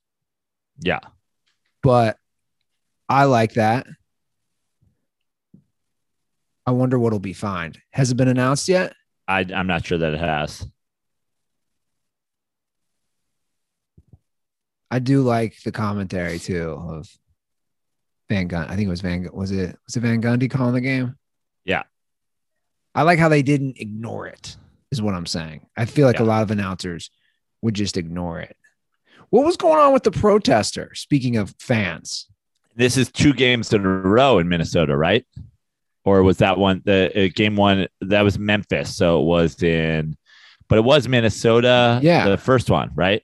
[0.80, 1.00] Yeah.
[1.82, 2.18] but
[3.08, 3.86] I like that.
[6.66, 7.78] I wonder what'll be fined.
[7.90, 8.94] Has it been announced yet?
[9.28, 10.66] I, I'm not sure that it has.
[14.92, 17.08] I do like the commentary too of
[18.28, 18.68] Van Gun.
[18.68, 19.26] I think it was Van.
[19.32, 21.16] Was it was it Van Gundy calling the game?
[21.64, 21.84] Yeah.
[22.94, 24.54] I like how they didn't ignore it.
[24.90, 25.66] Is what I'm saying.
[25.74, 27.10] I feel like a lot of announcers
[27.62, 28.54] would just ignore it.
[29.30, 30.94] What was going on with the protester?
[30.94, 32.26] Speaking of fans,
[32.76, 35.24] This is two games in a row in Minnesota, right?
[36.04, 38.94] Or was that one the uh, game one that was Memphis?
[38.94, 40.18] So it was in,
[40.68, 41.98] but it was Minnesota.
[42.02, 42.28] Yeah.
[42.28, 43.22] the first one, right?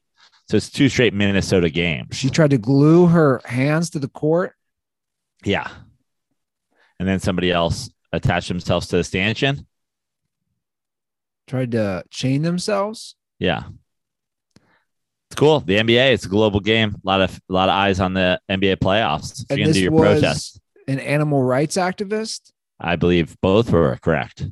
[0.51, 2.17] So it's two straight Minnesota games.
[2.17, 4.55] she tried to glue her hands to the court.
[5.45, 5.69] Yeah,
[6.99, 9.67] and then somebody else attached themselves to the stanchion.
[11.47, 13.15] Tried to chain themselves.
[13.39, 13.65] Yeah.
[15.31, 15.61] It's cool.
[15.61, 16.95] The NBA, it's a global game.
[16.95, 19.43] A lot of a lot of eyes on the NBA playoffs.
[19.43, 20.61] If And you're gonna this do your was protest.
[20.89, 24.47] an animal rights activist, I believe both were correct.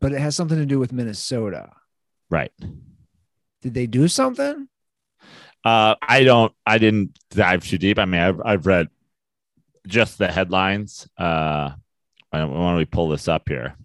[0.00, 1.70] but it has something to do with Minnesota.
[2.30, 2.52] Right.
[3.62, 4.68] Did they do something?
[5.64, 6.52] Uh, I don't.
[6.66, 7.98] I didn't dive too deep.
[7.98, 8.88] I mean, I've I've read
[9.86, 11.08] just the headlines.
[11.16, 11.70] Uh,
[12.30, 13.76] why don't, we pull this up here?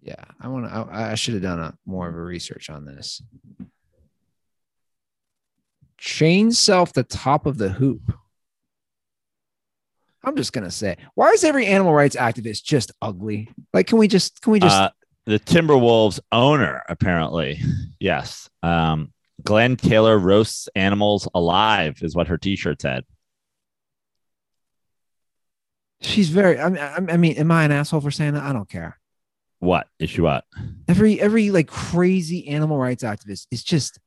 [0.00, 0.72] Yeah, I want to.
[0.72, 3.22] I, I should have done a more of a research on this.
[5.96, 8.12] Chain self the top of the hoop.
[10.24, 13.50] I'm just gonna say, why is every animal rights activist just ugly?
[13.72, 14.90] Like, can we just can we just Uh,
[15.26, 17.60] the Timberwolves owner, apparently,
[17.98, 18.48] yes.
[18.62, 19.12] Um,
[19.42, 23.04] Glenn Taylor roasts animals alive is what her T-shirt said.
[26.00, 28.42] she's very I mean, I, mean, am I an asshole for saying that?
[28.42, 28.98] I don't care.
[29.58, 30.20] What is she?
[30.20, 30.44] What?
[30.88, 33.98] Every every like crazy animal rights activist is just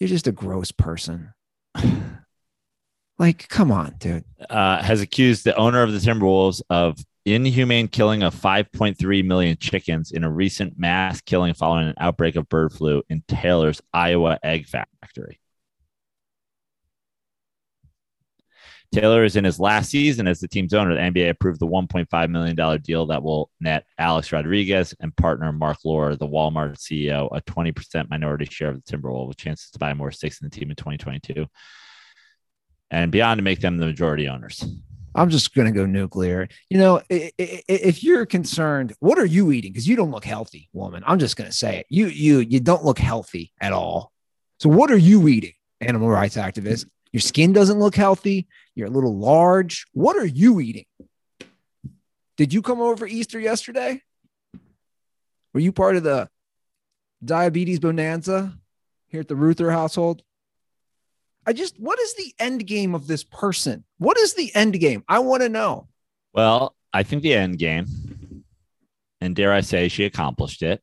[0.00, 1.32] you're just a gross person.
[3.18, 4.24] like, come on, dude.
[4.50, 10.12] uh, has accused the owner of the Timberwolves of inhumane killing of 5.3 million chickens
[10.12, 14.66] in a recent mass killing following an outbreak of bird flu in Taylor's Iowa egg
[14.66, 15.40] factory.
[18.90, 20.94] Taylor is in his last season as the team's owner.
[20.94, 25.84] The NBA approved the $1.5 million deal that will net Alex Rodriguez and partner Marc
[25.84, 29.92] Lore, the Walmart CEO, a 20% minority share of the Timberwolves with chances to buy
[29.92, 31.46] more stakes in the team in 2022
[32.90, 34.64] and beyond to make them the majority owners.
[35.14, 36.48] I'm just going to go nuclear.
[36.68, 39.72] You know, if you're concerned, what are you eating?
[39.72, 41.02] Because you don't look healthy, woman.
[41.06, 41.86] I'm just going to say it.
[41.88, 44.12] You you you don't look healthy at all.
[44.60, 46.86] So what are you eating, animal rights activist?
[47.12, 48.48] Your skin doesn't look healthy.
[48.74, 49.86] You're a little large.
[49.92, 50.84] What are you eating?
[52.36, 54.02] Did you come over Easter yesterday?
[55.52, 56.28] Were you part of the
[57.24, 58.56] diabetes bonanza
[59.08, 60.22] here at the Ruther household?
[61.48, 63.82] I just, what is the end game of this person?
[63.96, 65.02] What is the end game?
[65.08, 65.88] I want to know.
[66.34, 67.86] Well, I think the end game,
[69.22, 70.82] and dare I say, she accomplished it.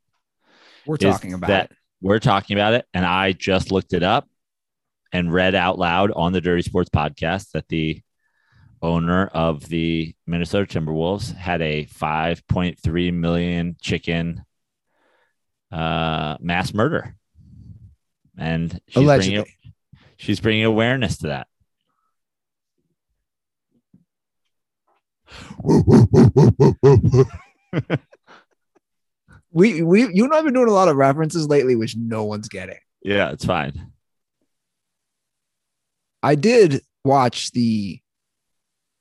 [0.88, 1.78] We're talking about that it.
[2.02, 4.28] We're talking about it, and I just looked it up
[5.14, 8.02] and read out loud on the Dirty Sports podcast that the
[8.82, 14.44] owner of the Minnesota Timberwolves, had a 5.3 million chicken
[15.72, 17.16] uh, mass murder,
[18.36, 19.36] and she's Allegedly.
[19.36, 19.56] bringing
[20.18, 21.48] she's bringing awareness to that.
[29.52, 32.50] We we you and I've been doing a lot of references lately, which no one's
[32.50, 32.78] getting.
[33.02, 33.92] Yeah, it's fine.
[36.22, 38.02] I did watch the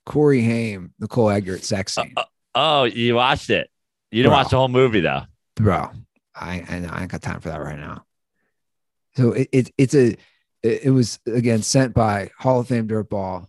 [0.06, 2.12] Corey Haim, Nicole Eggert sex uh, scene.
[2.16, 3.68] Uh, oh, you watched it.
[4.10, 4.38] You didn't Bro.
[4.38, 5.22] watch the whole movie though.
[5.56, 5.90] bro
[6.36, 8.04] I, I I ain't got time for that right now.
[9.16, 10.16] So it, it it's a
[10.64, 13.46] it, it was again sent by Hall of Fame dirtball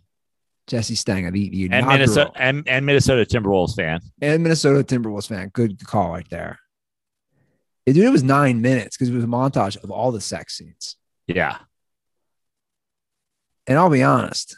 [0.68, 4.02] Jesse Stenger, the, the And Minnesota and, and Minnesota Timberwolves fan.
[4.22, 5.50] and Minnesota Timberwolves fan.
[5.50, 6.60] Good call right there.
[7.86, 10.58] It, dude, it was nine minutes because it was a montage of all the sex
[10.58, 10.96] scenes.
[11.28, 11.58] Yeah.
[13.68, 14.56] And I'll be honest,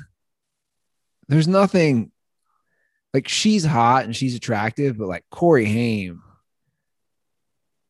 [1.28, 2.12] there's nothing
[3.14, 6.22] like she's hot and she's attractive, but like Corey Haim,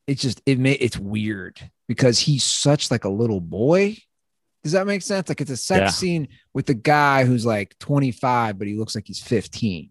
[0.08, 3.98] it's just it may it's weird because he's such like a little boy.
[4.64, 5.30] Does that make sense?
[5.30, 5.88] Like it's a sex Yeah.
[5.90, 9.90] scene with the guy who's like 25, but he looks like he's 15.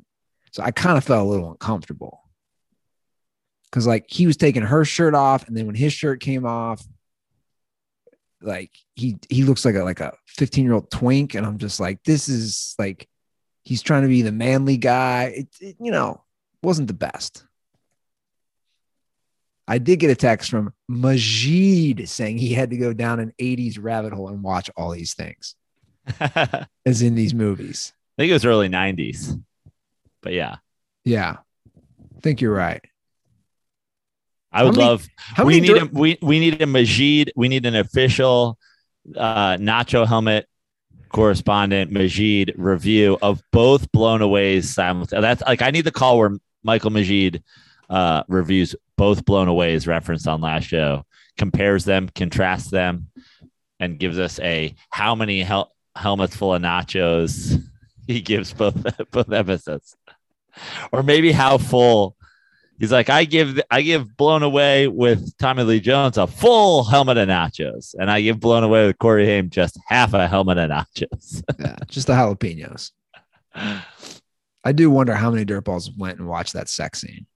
[0.52, 2.22] So I kind of felt a little uncomfortable.
[3.72, 6.86] Cause like he was taking her shirt off, and then when his shirt came off,
[8.42, 11.80] like he he looks like a like a 15 year old twink and i'm just
[11.80, 13.08] like this is like
[13.64, 16.22] he's trying to be the manly guy it, it you know
[16.62, 17.44] wasn't the best
[19.68, 23.78] i did get a text from majid saying he had to go down an 80s
[23.80, 25.54] rabbit hole and watch all these things
[26.86, 29.38] as in these movies I think it was early 90s.
[30.22, 30.56] But yeah,
[31.04, 31.36] yeah
[32.16, 32.82] i think you're right
[34.52, 37.48] I would many- love how we many need a we, we need a Majid, we
[37.48, 38.58] need an official
[39.16, 40.46] uh nacho helmet
[41.10, 45.20] correspondent Majid review of both blown aways simultaneously.
[45.20, 46.30] That's like I need the call where
[46.62, 47.42] Michael Majid
[47.90, 51.04] uh reviews both blown aways referenced on last show,
[51.36, 53.08] compares them, contrasts them,
[53.80, 57.62] and gives us a how many hel- helmets full of nachos
[58.06, 58.76] he gives both
[59.10, 59.96] both episodes.
[60.92, 62.16] Or maybe how full
[62.78, 67.16] He's like, I give I give blown away with Tommy Lee Jones a full helmet
[67.16, 70.70] of nachos, and I give blown away with Corey Haim just half a helmet of
[70.70, 71.42] nachos.
[71.58, 72.90] yeah just the jalapenos
[74.64, 77.26] i do wonder how many dirtballs went and watched that sex scene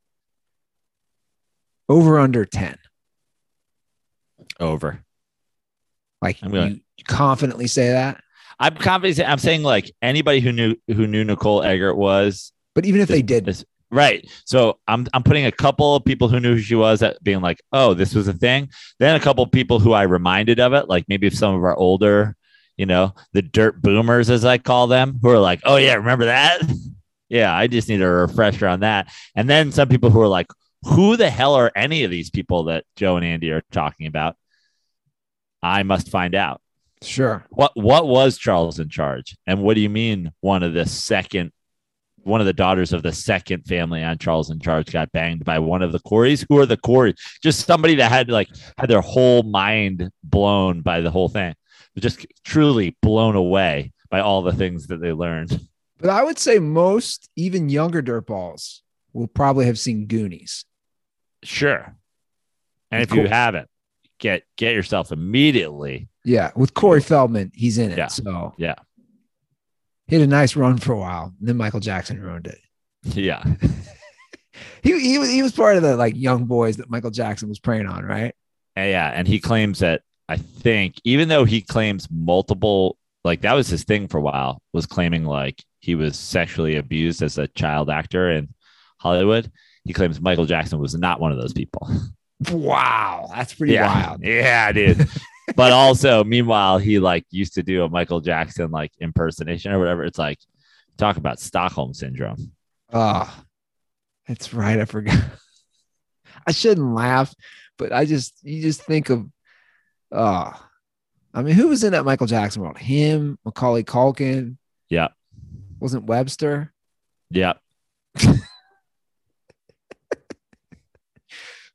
[1.90, 2.78] over under 10
[4.58, 5.02] Over.
[6.22, 8.22] like I'm gonna- you, you confidently say that
[8.62, 9.26] I'm confident.
[9.26, 13.22] I'm saying like anybody who knew who knew Nicole Eggert was But even if they
[13.22, 14.28] did, this- right.
[14.44, 17.40] So I'm I'm putting a couple of people who knew who she was at being
[17.40, 18.68] like, oh, this was a thing.
[18.98, 21.64] Then a couple of people who I reminded of it, like maybe if some of
[21.64, 22.36] our older,
[22.76, 26.26] you know, the dirt boomers as I call them, who are like, oh yeah, remember
[26.26, 26.60] that?
[27.30, 29.10] yeah, I just need a refresher on that.
[29.34, 30.48] And then some people who are like,
[30.82, 34.36] who the hell are any of these people that Joe and Andy are talking about?
[35.62, 36.60] I must find out.
[37.02, 37.44] sure.
[37.50, 39.36] What what was Charles in charge?
[39.46, 41.52] And what do you mean one of the second
[42.22, 45.58] one of the daughters of the second family on Charles in charge got banged by
[45.58, 46.44] one of the Coreys?
[46.48, 47.14] Who are the Coreys?
[47.42, 51.54] Just somebody that had like had their whole mind blown by the whole thing.
[51.98, 55.60] Just truly blown away by all the things that they learned.
[55.98, 58.80] But I would say most, even younger dirtballs,
[59.12, 60.64] will probably have seen Goonies.
[61.42, 61.94] Sure.
[62.90, 63.20] And if Cool.
[63.22, 63.68] you haven't,
[64.18, 66.08] get get yourself immediately.
[66.24, 67.98] Yeah, with Corey Feldman, he's in it.
[67.98, 68.08] Yeah.
[68.08, 68.74] So Yeah.
[70.06, 71.32] he had a nice run for a while.
[71.38, 72.58] And then Michael Jackson ruined it.
[73.04, 73.42] Yeah.
[74.82, 77.58] He he was he was part of the like young boys that Michael Jackson was
[77.58, 78.34] preying on, right?
[78.76, 83.52] And yeah, and he claims that I think even though he claims multiple like that
[83.54, 87.46] was his thing for a while was claiming like he was sexually abused as a
[87.48, 88.52] child actor in
[88.98, 89.50] Hollywood.
[89.84, 91.88] He claims Michael Jackson was not one of those people.
[92.50, 94.06] Wow, that's pretty yeah.
[94.06, 94.22] wild.
[94.22, 95.08] Yeah, dude.
[95.56, 100.04] but also, meanwhile, he like used to do a Michael Jackson like impersonation or whatever.
[100.04, 100.38] It's like
[100.96, 102.52] talk about Stockholm syndrome.
[102.92, 103.44] Oh,
[104.26, 104.80] that's right.
[104.80, 105.22] I forgot.
[106.46, 107.34] I shouldn't laugh,
[107.76, 109.26] but I just you just think of
[110.12, 110.52] oh
[111.32, 112.78] I mean, who was in that Michael Jackson world?
[112.78, 114.56] Him, Macaulay Culkin,
[114.88, 115.08] Yeah.
[115.78, 116.72] wasn't Webster?
[117.30, 117.54] Yeah.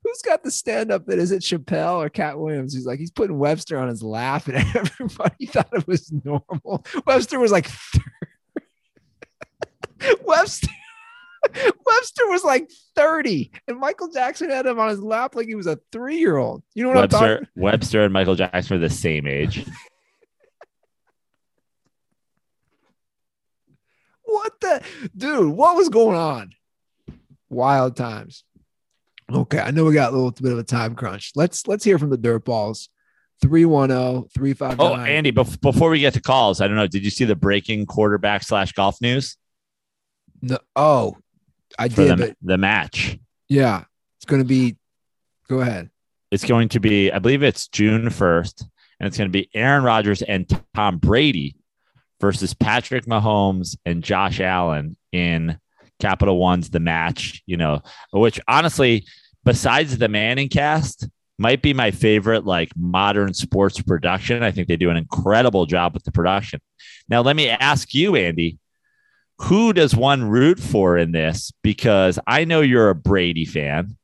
[0.06, 2.76] Who's got the stand up that is it Chappelle or Katt Williams?
[2.76, 6.86] He's like, he's putting Webster on his lap, and everybody thought it was normal.
[7.08, 7.72] Webster was like,
[10.24, 10.70] Webster.
[11.86, 15.66] Webster was like 30, and Michael Jackson had him on his lap like he was
[15.66, 16.62] a three year old.
[16.76, 19.66] You know what I'm Webster talking Webster and Michael Jackson are the same age.
[24.24, 24.84] what the
[25.18, 25.48] dude?
[25.48, 26.52] What was going on?
[27.50, 28.44] Wild times.
[29.32, 31.32] Okay, I know we got a little bit of a time crunch.
[31.36, 32.90] Let's let's hear from the dirt balls.
[33.42, 34.78] 310 359.
[34.80, 36.88] Oh, Andy, bef- before we get to calls, I don't know.
[36.88, 39.36] Did you see the breaking quarterback slash golf news
[40.42, 41.18] No, oh,
[41.78, 43.18] I for did, the, but the match?
[43.50, 43.84] yeah,
[44.18, 44.78] it's going to be.
[45.50, 45.90] Go ahead.
[46.32, 48.64] It's going to be, I believe it's June 1st,
[49.00, 51.56] and it's going to be Aaron Rodgers and Tom Brady
[52.22, 55.60] versus Patrick Mahomes and Josh Allen in
[56.00, 57.82] Capital One's The Match, you know,
[58.12, 59.06] which honestly,
[59.44, 64.44] besides the Manning cast, might be my favorite like modern sports production.
[64.44, 66.62] I think they do an incredible job with the production.
[67.10, 68.58] Now, let me ask you, Andy,
[69.40, 71.52] who does one root for in this?
[71.62, 73.98] Because I know you're a Brady fan.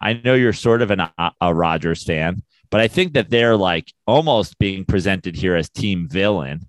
[0.00, 3.56] I know you're sort of an, a, a Rodgers fan, but I think that they're
[3.56, 6.68] like almost being presented here as team villain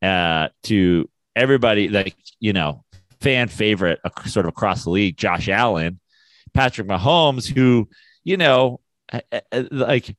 [0.00, 2.84] uh, to everybody, like, you know,
[3.22, 6.00] fan favorite sort of across the league, Josh Allen,
[6.52, 7.88] Patrick Mahomes, who,
[8.24, 8.80] you know,
[9.70, 10.14] like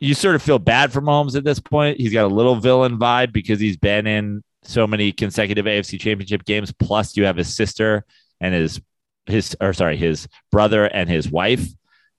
[0.00, 1.98] you sort of feel bad for Mahomes at this point.
[1.98, 6.44] He's got a little villain vibe because he's been in so many consecutive AFC championship
[6.44, 6.72] games.
[6.72, 8.04] Plus, you have his sister
[8.40, 8.80] and his
[9.26, 11.66] his or sorry, his brother and his wife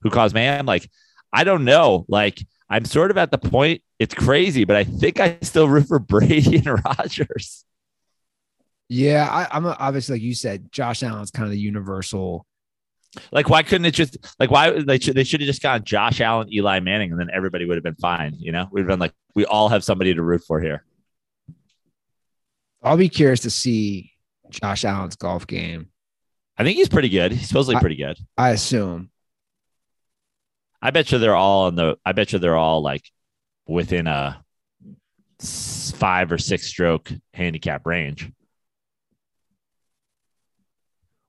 [0.00, 0.66] who caused mayhem.
[0.66, 0.90] Like,
[1.32, 2.06] I don't know.
[2.08, 3.82] Like, I'm sort of at the point.
[3.98, 7.65] It's crazy, but I think I still root for Brady and Rodgers.
[8.88, 12.46] Yeah, I, I'm a, obviously like you said, Josh Allen's kind of the universal.
[13.32, 16.20] Like, why couldn't it just like why they should they should have just gone Josh
[16.20, 18.34] Allen, Eli Manning, and then everybody would have been fine.
[18.38, 20.84] You know, we'd have been like, we all have somebody to root for here.
[22.82, 24.12] I'll be curious to see
[24.50, 25.88] Josh Allen's golf game.
[26.58, 27.32] I think he's pretty good.
[27.32, 28.18] He's supposedly I- pretty good.
[28.36, 29.10] I assume.
[30.80, 31.96] I bet you they're all in the.
[32.04, 33.02] I bet you they're all like
[33.66, 34.44] within a
[35.40, 38.30] five or six stroke handicap range.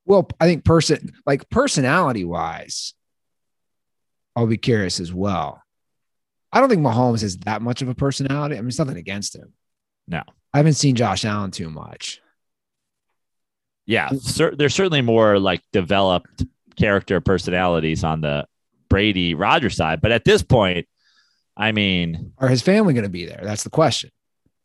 [0.08, 2.94] Well, I think person like personality wise,
[4.36, 5.62] I'll be curious as well.
[6.52, 8.56] I don't think Mahomes has that much of a personality.
[8.56, 9.54] I mean, it's nothing against him.
[10.08, 10.24] No.
[10.54, 12.22] I haven't seen Josh Allen too much.
[13.86, 16.46] Yeah, cer- there's certainly more like developed
[16.78, 18.46] character personalities on the
[18.90, 20.88] Brady Roger side, but at this point,
[21.58, 23.42] I mean, Are his family going to be there?
[23.44, 24.12] That's the question.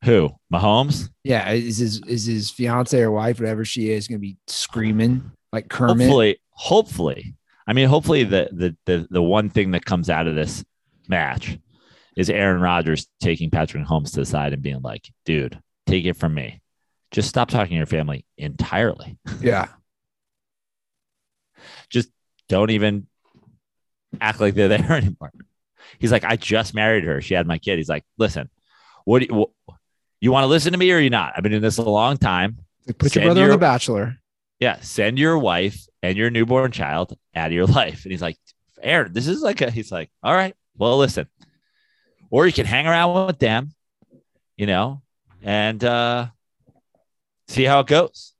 [0.04, 1.08] Who Mahomes?
[1.24, 5.30] Yeah, is his is his fiance or wife, whatever she is, going to be screaming
[5.52, 6.06] like Kermit?
[6.06, 7.34] Hopefully, hopefully.
[7.66, 10.64] I mean, hopefully the, the the the one thing that comes out of this
[11.08, 11.58] match
[12.16, 16.16] is Aaron Rodgers taking Patrick Mahomes to the side and being like, "Dude, take it
[16.16, 16.60] from me.
[17.12, 19.18] Just stop talking to your family entirely.
[19.40, 19.68] Yeah,
[21.90, 22.10] Just
[22.48, 23.06] don't even
[24.20, 25.32] act like they're there anymore."
[26.00, 27.20] He's like, "I just married her.
[27.20, 28.50] She had my kid." He's like, "Listen,
[29.04, 29.46] what do you,
[30.22, 31.34] you want to listen to me or you not?
[31.36, 32.58] I've been doing this a long time.
[32.86, 34.16] Put your Send brother on your- the Bachelor.
[34.60, 38.04] yeah, send your wife and your newborn child out of your life.
[38.04, 38.38] And he's like,
[38.82, 41.26] Aaron, this is like a, he's like, all right, well, listen.
[42.30, 43.74] Or you can hang around with them,
[44.56, 45.02] you know,
[45.42, 46.26] and uh,
[47.48, 48.32] see how it goes.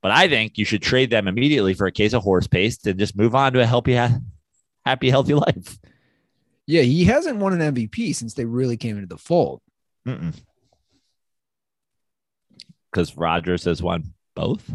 [0.00, 2.98] But I think you should trade them immediately for a case of horse paste and
[2.98, 3.94] just move on to a healthy,
[4.86, 5.78] happy, healthy life.
[6.66, 9.60] Yeah, he hasn't won an MVP since they really came into the fold.
[12.90, 14.70] Because Rodgers has won both.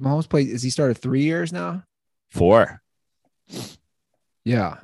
[0.00, 0.48] Mahomes played.
[0.48, 1.84] Is he started three years now?
[2.30, 2.80] Four.
[4.44, 4.76] Yeah.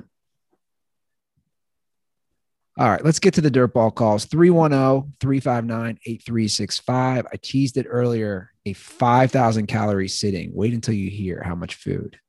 [2.79, 4.25] All right, let's get to the dirt ball calls.
[4.25, 7.25] oh, 310 359 8365.
[7.25, 10.51] I teased it earlier a 5,000 calorie sitting.
[10.53, 12.19] Wait until you hear how much food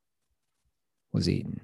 [1.12, 1.60] was eaten.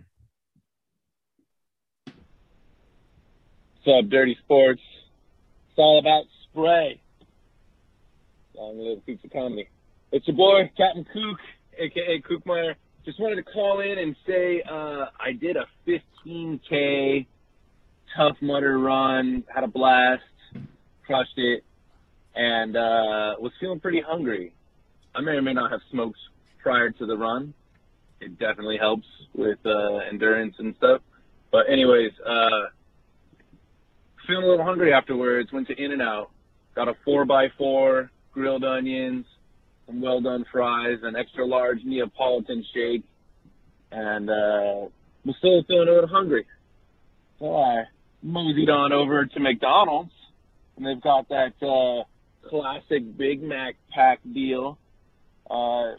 [3.85, 4.83] What's up, Dirty Sports?
[5.75, 7.01] It's all about spray.
[8.55, 9.69] Long live Kooks comedy.
[10.13, 11.39] It's your boy, Captain Kook,
[11.77, 12.77] aka Kookmeyer.
[13.05, 17.27] Just wanted to call in and say uh, I did a 15K
[18.17, 20.23] tough mudder run, had a blast,
[21.05, 21.65] crushed it,
[22.37, 24.55] and uh, was feeling pretty hungry.
[25.13, 26.19] I may or may not have smoked
[26.63, 27.53] prior to the run.
[28.21, 31.01] It definitely helps with uh, endurance and stuff.
[31.51, 32.67] But anyways, uh,
[34.27, 35.53] feeling a little hungry afterwards.
[35.53, 36.31] Went to In and Out,
[36.75, 39.27] got a four by four, grilled onions,
[39.87, 43.05] some well done fries, an extra large Neapolitan shake,
[43.91, 44.89] and uh,
[45.25, 46.47] was still feeling a little hungry.
[47.39, 47.85] So I
[48.23, 50.13] moseyed on over to McDonald's,
[50.77, 52.05] and they've got that uh,
[52.49, 54.79] classic Big Mac pack deal.
[55.49, 55.97] Uh,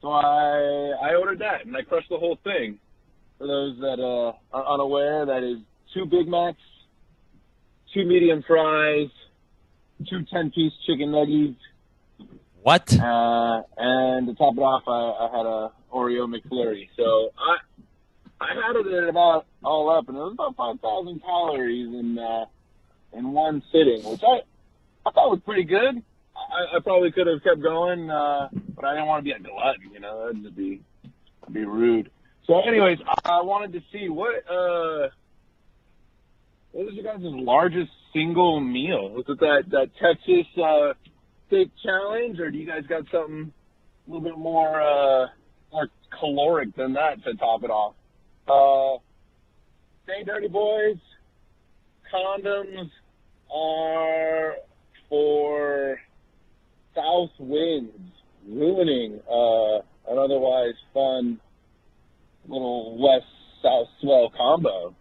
[0.00, 2.78] so I I ordered that, and I crushed the whole thing.
[3.38, 5.58] For those that uh, are unaware, that is
[5.94, 6.58] two Big Macs,
[7.94, 9.08] two medium fries,
[10.08, 11.60] two 10 piece chicken nuggets,
[12.62, 12.92] What?
[12.98, 16.88] uh, and to top it off, I, I had a Oreo McFlurry.
[16.96, 17.56] So I
[18.40, 22.44] I had it at about all up, and it was about 5,000 calories in uh,
[23.12, 24.42] in one sitting, which I
[25.06, 26.02] I thought was pretty good.
[26.36, 29.38] I, I probably could have kept going, uh, but I didn't want to be a
[29.40, 29.90] glutton.
[29.92, 30.80] You know, that'd be
[31.40, 32.10] that'd be rude.
[32.46, 35.08] So, anyways, I wanted to see what uh,
[36.72, 39.10] what was your guys' largest single meal?
[39.10, 40.94] Was it that that Texas uh,
[41.46, 43.52] steak challenge, or do you guys got something
[44.06, 45.26] a little bit more uh,
[45.72, 45.88] more
[46.18, 47.94] caloric than that to top it off?
[48.46, 49.02] Uh,
[50.04, 50.96] stay dirty, boys.
[52.12, 52.90] Condoms
[53.54, 54.54] are
[55.08, 55.98] for
[56.94, 57.92] south winds,
[58.48, 59.78] ruining uh,
[60.10, 61.40] an otherwise fun
[62.46, 63.26] little west
[63.62, 64.94] south swell combo.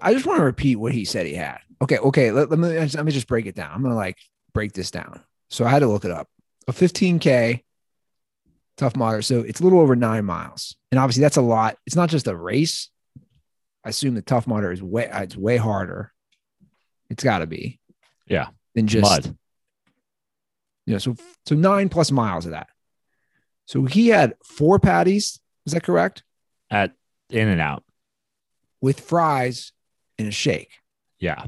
[0.00, 1.58] I just want to repeat what he said he had.
[1.80, 2.30] Okay, okay.
[2.30, 3.70] Let, let me let me just break it down.
[3.72, 4.18] I'm gonna like
[4.52, 5.20] break this down.
[5.50, 6.28] So I had to look it up.
[6.68, 7.62] A 15k
[8.76, 9.24] tough moderate.
[9.24, 11.76] So it's a little over nine miles, and obviously that's a lot.
[11.86, 12.88] It's not just a race.
[13.84, 16.12] I assume the tough moderate is way uh, it's way harder.
[17.10, 17.80] It's got to be.
[18.26, 18.48] Yeah.
[18.74, 19.36] Than just Mud.
[20.86, 20.98] you know.
[20.98, 21.16] So
[21.46, 22.68] so nine plus miles of that.
[23.66, 25.40] So he had four patties.
[25.66, 26.22] Is that correct?
[26.70, 26.92] At
[27.30, 27.84] In and Out.
[28.80, 29.72] With fries
[30.22, 30.70] and a shake.
[31.18, 31.46] Yeah.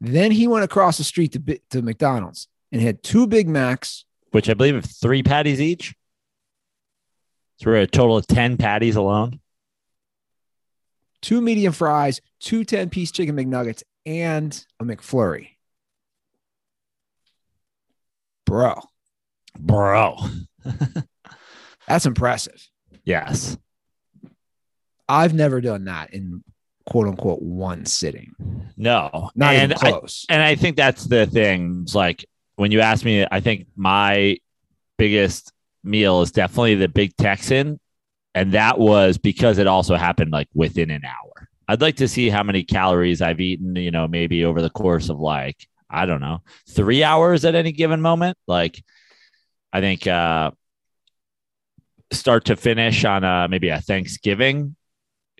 [0.00, 4.48] Then he went across the street to, to McDonald's and had two Big Macs, Which
[4.48, 5.94] I believe are three patties each.
[7.58, 9.40] So we're a total of 10 patties alone.
[11.20, 15.48] two medium fries, two 10 piece chicken McNuggets, and a McFlurry.
[18.46, 18.80] Bro,
[19.58, 20.16] Bro.
[21.86, 22.66] that's impressive.
[23.04, 23.58] Yes.
[25.08, 26.42] I've never done that in
[26.90, 28.34] quote unquote one sitting.
[28.76, 29.30] No.
[29.34, 30.26] Not and even I, close.
[30.28, 31.80] and I think that's the thing.
[31.84, 32.26] It's like
[32.56, 34.36] when you ask me, I think my
[34.98, 35.52] biggest
[35.84, 37.78] meal is definitely the Big Texan.
[38.34, 41.48] And that was because it also happened like within an hour.
[41.68, 45.08] I'd like to see how many calories I've eaten, you know, maybe over the course
[45.08, 48.36] of like, I don't know, three hours at any given moment.
[48.46, 48.82] Like,
[49.72, 50.50] I think uh
[52.12, 54.74] start to finish on uh maybe a Thanksgiving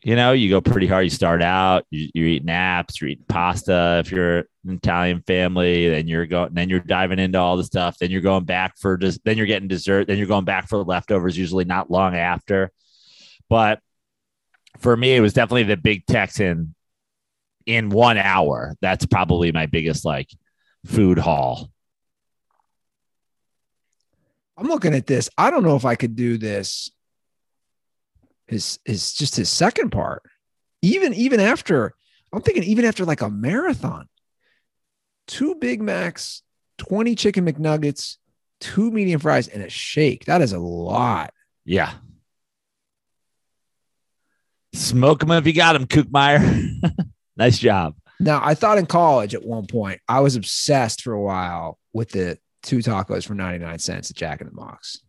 [0.02, 1.04] you know, you go pretty hard.
[1.04, 4.00] You start out, you, you're eating apps, you're eating pasta.
[4.04, 7.98] If you're an Italian family, then you're going, then you're diving into all the stuff.
[7.98, 10.06] Then you're going back for, des- then you're getting dessert.
[10.06, 12.72] Then you're going back for the leftovers, usually not long after.
[13.48, 13.80] But
[14.78, 16.74] for me, it was definitely the big Texan
[17.66, 18.74] in one hour.
[18.80, 20.30] That's probably my biggest like
[20.86, 21.70] food haul.
[24.56, 25.28] I'm looking at this.
[25.38, 26.90] I don't know if I could do this.
[28.50, 30.22] His is just his second part.
[30.82, 31.94] Even even after
[32.32, 34.08] I'm thinking even after like a marathon.
[35.26, 36.42] Two Big Macs,
[36.78, 38.16] 20 chicken McNuggets,
[38.60, 40.24] two medium fries, and a shake.
[40.24, 41.32] That is a lot.
[41.64, 41.92] Yeah.
[44.72, 46.72] Smoke them if you got them, Kookmeyer.
[47.36, 47.94] nice job.
[48.18, 52.10] Now, I thought in college at one point, I was obsessed for a while with
[52.10, 55.00] the two tacos for 99 cents at Jack in the Box.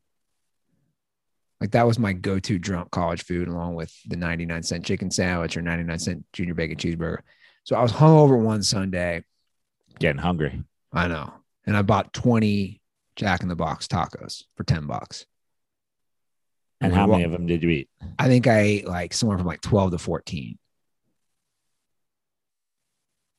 [1.62, 5.56] Like that was my go-to drunk college food, along with the 99 cent chicken sandwich
[5.56, 7.20] or 99 cent junior bacon cheeseburger.
[7.64, 9.24] So I was hungover one Sunday.
[10.00, 10.64] Getting hungry.
[10.92, 11.32] I know.
[11.68, 12.82] And I bought 20
[13.16, 15.28] Jack in the Box tacos for 10 bucks.
[16.82, 17.90] And we how wa- many of them did you eat?
[18.18, 20.58] I think I ate like somewhere from like 12 to 14.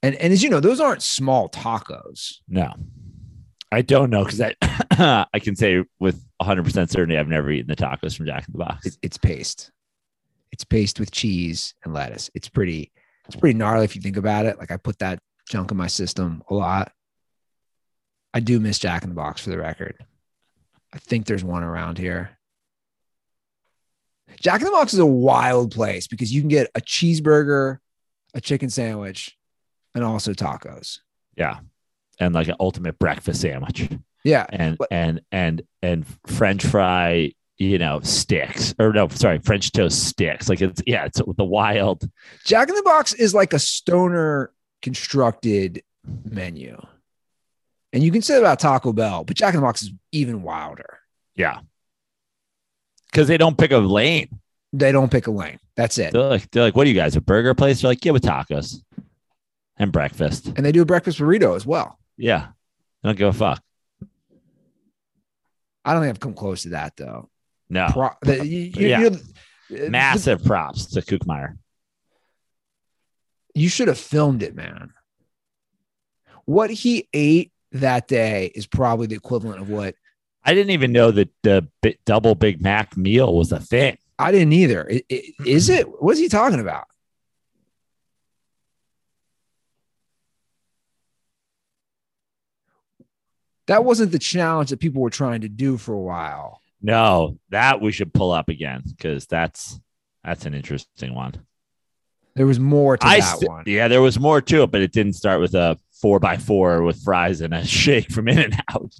[0.05, 2.35] And and as you know, those aren't small tacos.
[2.49, 2.73] No,
[3.73, 4.55] I don't know because I
[5.33, 8.53] I can say with 100 percent certainty I've never eaten the tacos from Jack in
[8.53, 8.87] the Box.
[8.87, 9.71] It, it's paste.
[10.53, 12.31] It's paste with cheese and lettuce.
[12.35, 12.93] It's pretty,
[13.27, 14.59] it's pretty gnarly if you think about it.
[14.59, 15.19] Like I put that
[15.49, 16.93] junk in my system a lot.
[18.35, 19.97] I do miss Jack in the Box for the record.
[20.93, 22.39] I think there's one around here.
[24.41, 27.79] Jack in the Box is a wild place because you can get a cheeseburger,
[28.35, 29.37] a chicken sandwich,
[29.95, 30.99] and also tacos.
[31.37, 31.61] Yeah,
[32.21, 33.89] and like an ultimate breakfast sandwich,
[34.25, 34.47] Yeah.
[34.51, 40.05] and But- and and and French fry, you know, sticks or no, sorry, French toast
[40.05, 40.49] sticks.
[40.49, 42.09] Like it's yeah, it's the wild.
[42.45, 44.53] Jack in the Box is like a stoner
[44.83, 45.83] constructed
[46.25, 46.81] menu.
[47.93, 50.99] And you can say about Taco Bell, but Jack in the Box is even wilder.
[51.37, 51.61] Yeah,
[53.11, 54.29] because they don't pick a lane.
[54.73, 55.59] They don't pick a lane.
[55.77, 56.13] That's it.
[56.13, 57.17] They're like they're like, what are you guys?
[57.17, 57.81] A burger place?
[57.83, 58.83] They're like, yeah, with tacos
[59.77, 60.47] and breakfast.
[60.57, 61.99] And they do a breakfast burrito as well.
[62.23, 62.47] Yeah,
[63.03, 63.61] I don't give a fuck.
[65.85, 67.29] I don't think I've come close to that though.
[67.69, 68.99] No, Pro- the, you, Yeah.
[69.01, 69.09] know,
[69.69, 71.59] the- massive props to Kookmeyer.
[73.57, 74.93] You should have filmed it, man.
[76.45, 79.97] What he ate that day is probably the equivalent of what
[80.45, 81.67] I didn't even know that the
[82.05, 83.99] double Big Mac meal was a thing.
[84.21, 84.89] I didn't either.
[84.89, 85.87] I- I- Is it?
[86.01, 86.85] What's he talking about?
[93.69, 96.61] That wasn't the challenge that people were trying to do for a while.
[96.81, 99.79] No, that we should pull up again because that's
[100.25, 101.35] that's an interesting one.
[102.35, 103.65] There was more to I that st- one.
[103.67, 106.83] yeah, there was more to it, but it didn't start with a four by four
[106.83, 108.93] with fries and a shake from In and Out.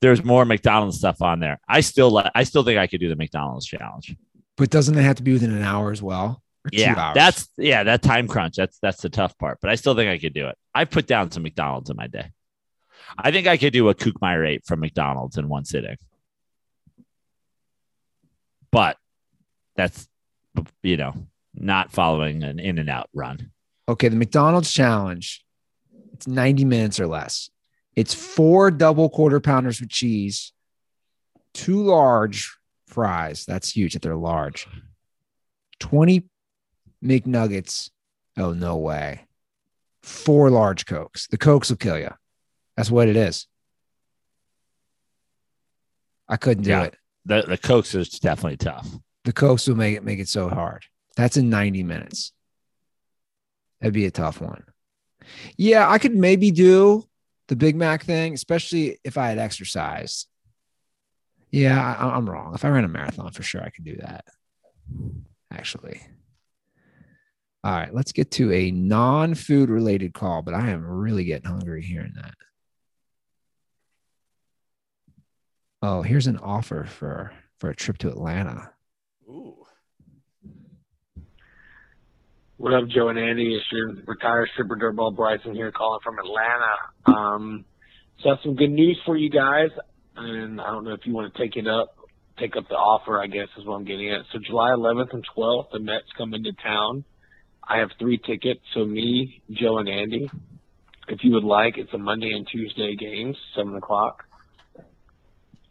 [0.00, 1.58] There's more McDonald's stuff on there.
[1.68, 2.30] I still like.
[2.34, 4.14] I still think I could do the McDonald's challenge.
[4.56, 6.42] But doesn't it have to be within an hour as well?
[6.64, 7.14] Or two Yeah, hours?
[7.14, 8.54] that's yeah, that time crunch.
[8.56, 9.58] That's that's the tough part.
[9.60, 10.56] But I still think I could do it.
[10.72, 12.30] I've put down some McDonald's in my day.
[13.16, 15.96] I think I could do a Kookmeyer eight from McDonald's in one sitting.
[18.70, 18.96] But
[19.76, 20.08] that's
[20.82, 21.14] you know
[21.54, 23.50] not following an in and out run.
[23.88, 24.08] okay.
[24.08, 25.44] The McDonald's challenge.
[26.12, 27.48] It's 90 minutes or less.
[27.94, 30.52] It's four double quarter pounders with cheese,
[31.54, 32.56] two large
[32.88, 33.44] fries.
[33.44, 34.66] That's huge that they're large.
[35.78, 36.24] 20
[37.04, 37.90] McNuggets.
[38.36, 39.26] Oh, no way.
[40.02, 41.28] Four large Cokes.
[41.28, 42.10] The Cokes will kill you.
[42.78, 43.48] That's what it is.
[46.28, 46.82] I couldn't do Yeah.
[46.84, 46.96] it.
[47.24, 48.88] The the Cokes is definitely tough.
[49.24, 50.84] The Cokes will make it make it so hard.
[51.16, 52.32] That's in 90 minutes.
[53.80, 54.62] That'd be a tough one.
[55.56, 57.08] Yeah, I could maybe do
[57.48, 60.28] the Big Mac thing, especially if I had exercised.
[61.50, 62.54] Yeah, I, I'm wrong.
[62.54, 64.24] If I ran a marathon, for sure I could do that.
[65.50, 66.00] Actually.
[67.64, 71.82] All right, let's get to a non-food related call, but I am really getting hungry
[71.82, 72.34] hearing that.
[75.80, 78.72] Oh, here's an offer for for a trip to Atlanta.
[79.28, 79.54] Ooh.
[82.56, 83.54] What up, Joe and Andy?
[83.54, 87.16] It's your retired stripper dirtball Bryson here calling from Atlanta.
[87.18, 87.64] Um,
[88.20, 89.70] so I have some good news for you guys,
[90.16, 91.94] and I don't know if you want to take it up,
[92.40, 93.20] take up the offer.
[93.20, 94.22] I guess is what I'm getting at.
[94.32, 97.04] So July 11th and 12th, the Mets come into town.
[97.62, 98.60] I have three tickets.
[98.74, 100.28] So me, Joe, and Andy.
[101.06, 104.24] If you would like, it's a Monday and Tuesday games, seven o'clock.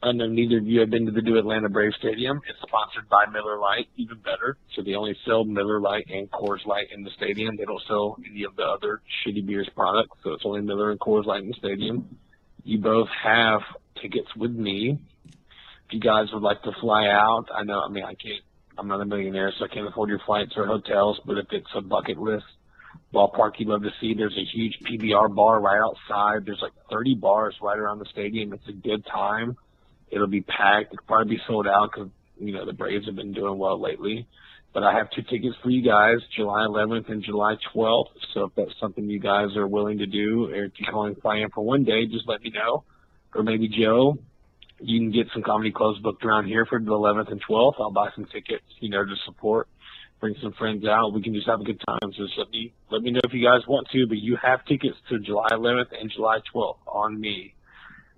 [0.03, 2.39] I know neither of you have been to the new Atlanta Brave Stadium.
[2.47, 4.57] It's sponsored by Miller Lite, even better.
[4.75, 7.57] So they only sell Miller Lite and Coors Light in the stadium.
[7.57, 10.15] They don't sell any of the other shitty beers products.
[10.23, 12.17] So it's only Miller and Coors Light in the stadium.
[12.63, 13.61] You both have
[13.99, 14.99] tickets with me.
[15.25, 18.43] If you guys would like to fly out, I know, I mean, I can't,
[18.77, 21.67] I'm not a millionaire, so I can't afford your flights or hotels, but if it's
[21.75, 22.45] a bucket list
[23.13, 26.45] ballpark you'd love to see, there's a huge PBR bar right outside.
[26.45, 28.53] There's like 30 bars right around the stadium.
[28.53, 29.55] It's a good time.
[30.09, 30.93] It'll be packed.
[30.93, 32.09] It'll probably be sold out because
[32.39, 34.27] you know the Braves have been doing well lately.
[34.73, 38.09] But I have two tickets for you guys, July 11th and July 12th.
[38.34, 41.15] So if that's something you guys are willing to do, or if you can only
[41.15, 42.84] fly in for one day, just let me know.
[43.34, 44.17] Or maybe Joe,
[44.79, 47.75] you can get some comedy clubs booked around here for the 11th and 12th.
[47.79, 49.67] I'll buy some tickets, you know, to support.
[50.19, 51.13] Bring some friends out.
[51.13, 52.11] We can just have a good time.
[52.15, 54.07] So just let me let me know if you guys want to.
[54.07, 57.53] But you have tickets to July 11th and July 12th on me.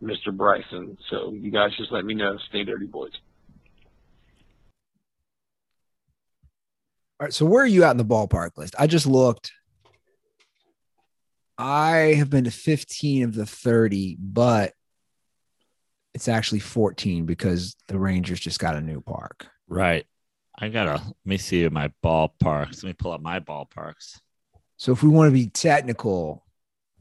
[0.02, 0.36] Mr.
[0.36, 0.98] Bryson.
[1.10, 2.38] So you guys just let me know.
[2.50, 3.12] Stay dirty, boys.
[7.20, 7.34] All right.
[7.34, 8.76] So where are you at in the ballpark list?
[8.80, 9.52] I just looked.
[11.58, 14.74] I have been to 15 of the 30, but
[16.14, 19.48] it's actually 14 because the Rangers just got a new park.
[19.68, 20.06] Right.
[20.58, 22.84] I gotta let me see my ballparks.
[22.84, 24.20] Let me pull up my ballparks.
[24.78, 26.46] So if we want to be technical,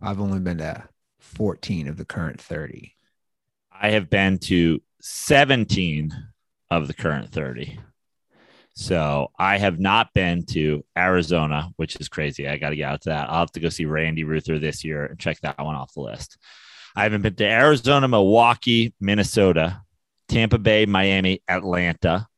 [0.03, 0.89] I've only been to
[1.21, 2.95] 14 of the current 30.
[3.73, 6.13] I have been to 17
[6.71, 7.79] of the current 30.
[8.75, 12.47] So I have not been to Arizona, which is crazy.
[12.47, 13.29] I got to get out to that.
[13.29, 16.01] I'll have to go see Randy Ruther this year and check that one off the
[16.01, 16.39] list.
[16.95, 19.83] I haven't been to Arizona, Milwaukee, Minnesota,
[20.29, 22.29] Tampa Bay, Miami, Atlanta,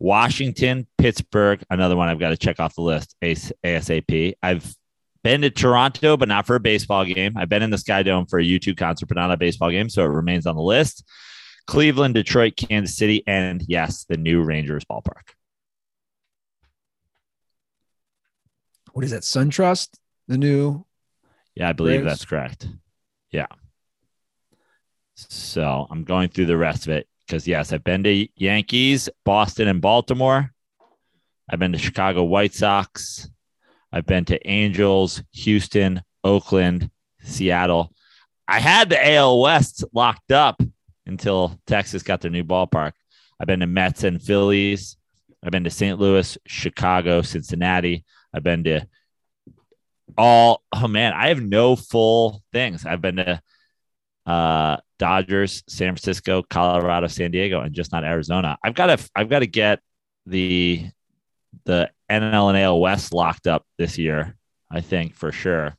[0.00, 1.62] Washington, Pittsburgh.
[1.70, 4.34] Another one I've got to check off the list ASAP.
[4.42, 4.74] I've
[5.22, 7.36] been to Toronto, but not for a baseball game.
[7.36, 9.88] I've been in the Sky Dome for a U2 concert, but not a baseball game.
[9.88, 11.04] So it remains on the list.
[11.66, 15.34] Cleveland, Detroit, Kansas City, and yes, the new Rangers ballpark.
[18.92, 19.22] What is that?
[19.22, 19.90] SunTrust?
[20.26, 20.84] The new
[21.54, 22.12] Yeah, I believe Braves?
[22.12, 22.66] that's correct.
[23.30, 23.46] Yeah.
[25.14, 29.68] So I'm going through the rest of it because, yes, I've been to Yankees, Boston,
[29.68, 30.50] and Baltimore.
[31.48, 33.28] I've been to Chicago White Sox.
[33.92, 36.90] I've been to Angels, Houston, Oakland,
[37.22, 37.92] Seattle.
[38.46, 40.60] I had the AL West locked up
[41.06, 42.92] until Texas got their new ballpark.
[43.38, 44.96] I've been to Mets and Phillies.
[45.42, 45.98] I've been to St.
[45.98, 48.04] Louis, Chicago, Cincinnati.
[48.32, 48.86] I've been to
[50.18, 52.84] all oh man, I have no full things.
[52.84, 53.40] I've been to
[54.26, 58.58] uh Dodgers, San Francisco, Colorado, San Diego, and just not Arizona.
[58.62, 59.80] I've got to I've got to get
[60.26, 60.90] the
[61.64, 64.36] the NL and AL West locked up this year,
[64.70, 65.76] I think for sure.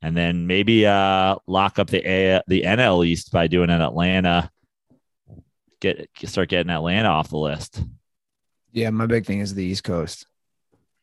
[0.00, 4.50] And then maybe uh lock up the A the NL East by doing an Atlanta.
[5.80, 7.82] Get start getting Atlanta off the list.
[8.72, 10.26] Yeah, my big thing is the East Coast.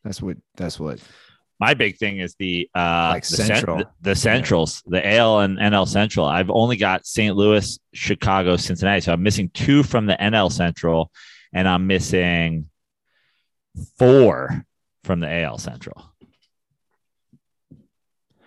[0.04, 0.38] That's what.
[0.56, 1.00] That's what.
[1.60, 3.78] My big thing is the uh Like the, cen- Central.
[3.80, 6.26] the, the centrals, the AL and NL Central.
[6.26, 7.36] I've only got St.
[7.36, 9.02] Louis, Chicago, Cincinnati.
[9.02, 11.12] So I'm missing two from the NL Central,
[11.54, 12.70] and I'm missing
[13.98, 14.66] four
[15.10, 16.14] from the AL Central.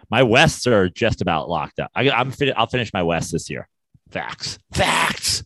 [0.08, 1.90] My Wests are just about locked up.
[1.92, 3.68] I, I'm fin- I'll finish my West this year.
[4.12, 4.60] Facts.
[4.72, 5.42] Facts.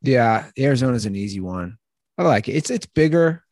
[0.00, 1.76] Yeah, Arizona's an easy one.
[2.16, 2.52] I like it.
[2.52, 3.42] It's it's bigger.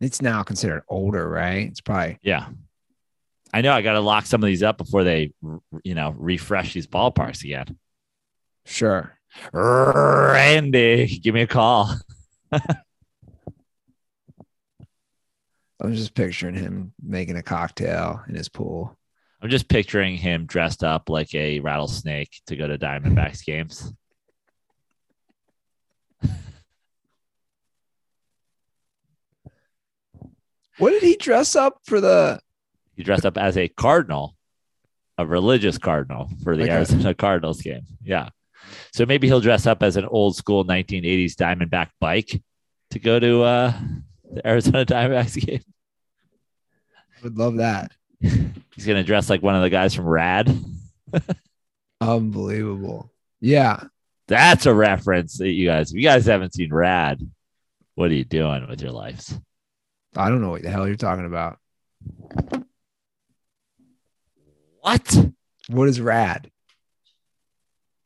[0.00, 1.68] It's now considered older, right?
[1.68, 2.46] It's probably Yeah.
[3.52, 5.34] I know I got to lock some of these up before they,
[5.82, 7.76] you know, refresh these ballparks again.
[8.64, 9.18] sure.
[9.52, 11.94] Randy, give me a call.
[15.84, 18.96] I'm just picturing him making a cocktail in his pool.
[19.42, 23.92] I'm just picturing him dressed up like a rattlesnake to go to Diamondbacks games.
[30.78, 32.40] What did he dress up for the?
[32.96, 34.36] He dressed up as a cardinal,
[35.18, 36.72] a religious cardinal for the Okay.
[36.72, 37.86] Arizona Cardinals game.
[38.02, 38.30] Yeah.
[38.92, 42.42] So maybe he'll dress up as an old school 1980s Diamondback bike
[42.90, 43.72] to go to uh,
[44.34, 45.62] the Arizona Diamondbacks game.
[47.18, 47.92] I would love that.
[48.20, 50.54] He's to dress like one of the guys from Rad.
[52.00, 53.10] Unbelievable.
[53.40, 53.84] Yeah.
[54.26, 57.20] That's a reference that you guys, if you guys haven't seen Rad,
[57.94, 59.38] what are you doing with your lives?
[60.16, 61.58] I don't know what the hell you're talking about.
[64.80, 65.16] What?
[65.68, 66.50] What is rad?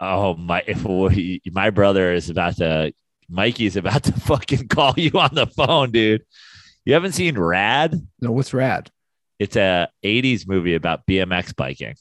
[0.00, 0.62] Oh my!
[0.66, 2.92] If we, my brother is about to,
[3.28, 6.22] Mikey's about to fucking call you on the phone, dude.
[6.84, 7.94] You haven't seen Rad?
[8.20, 8.90] No, what's rad?
[9.38, 11.94] It's a '80s movie about BMX biking.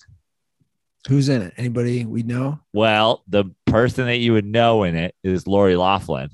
[1.07, 1.53] Who's in it?
[1.57, 2.59] Anybody we know?
[2.73, 6.29] Well, the person that you would know in it is Lori Loughlin.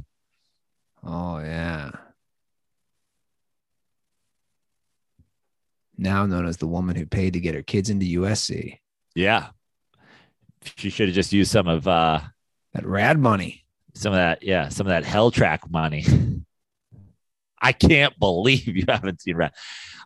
[1.03, 1.91] Oh yeah.
[5.97, 8.79] Now known as the woman who paid to get her kids into USC.
[9.15, 9.49] Yeah,
[10.75, 12.19] she should have just used some of uh
[12.73, 13.62] That rad money.
[13.93, 14.43] Some of that.
[14.43, 16.05] Yeah, some of that hell track money.
[17.61, 19.53] I can't believe you haven't seen Rad.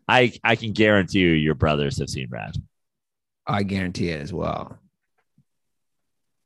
[0.07, 2.55] I I can guarantee you, your brothers have seen Rad.
[3.45, 4.77] I guarantee it as well.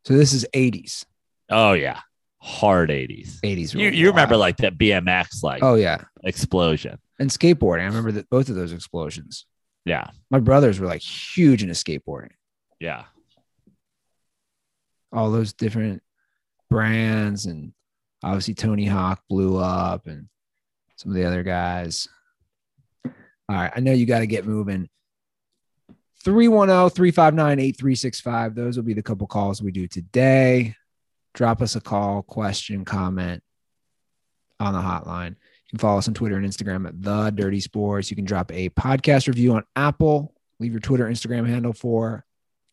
[0.06, 1.06] So this is 80s.
[1.50, 2.00] Oh yeah,
[2.40, 3.40] hard '80s.
[3.42, 3.74] 80s.
[3.74, 6.04] You you remember like that BMX like Oh yeah.
[6.24, 6.98] explosion?
[7.20, 7.82] And skateboarding.
[7.82, 9.46] I remember that both of those explosions.
[9.86, 12.32] Yeah, My brothers were like huge into skateboarding.
[12.80, 13.06] yeah.
[15.12, 16.02] All those different
[16.72, 17.74] brands and
[18.24, 20.28] obviously Tony Hawk blew up and
[20.96, 22.08] some of the other guys.
[23.06, 23.12] All
[23.50, 23.72] right.
[23.76, 24.90] I know you got to get moving.
[25.86, 28.56] oh, 310 359 8365.
[28.56, 30.76] Those will be the couple calls we do today.
[31.34, 33.44] Drop us a call, question, comment
[34.60, 35.32] on the hotline.
[35.32, 38.10] You can follow us on Twitter and Instagram at The Dirty Sports.
[38.10, 40.34] You can drop a podcast review on Apple.
[40.60, 42.26] Leave your Twitter, Instagram handle for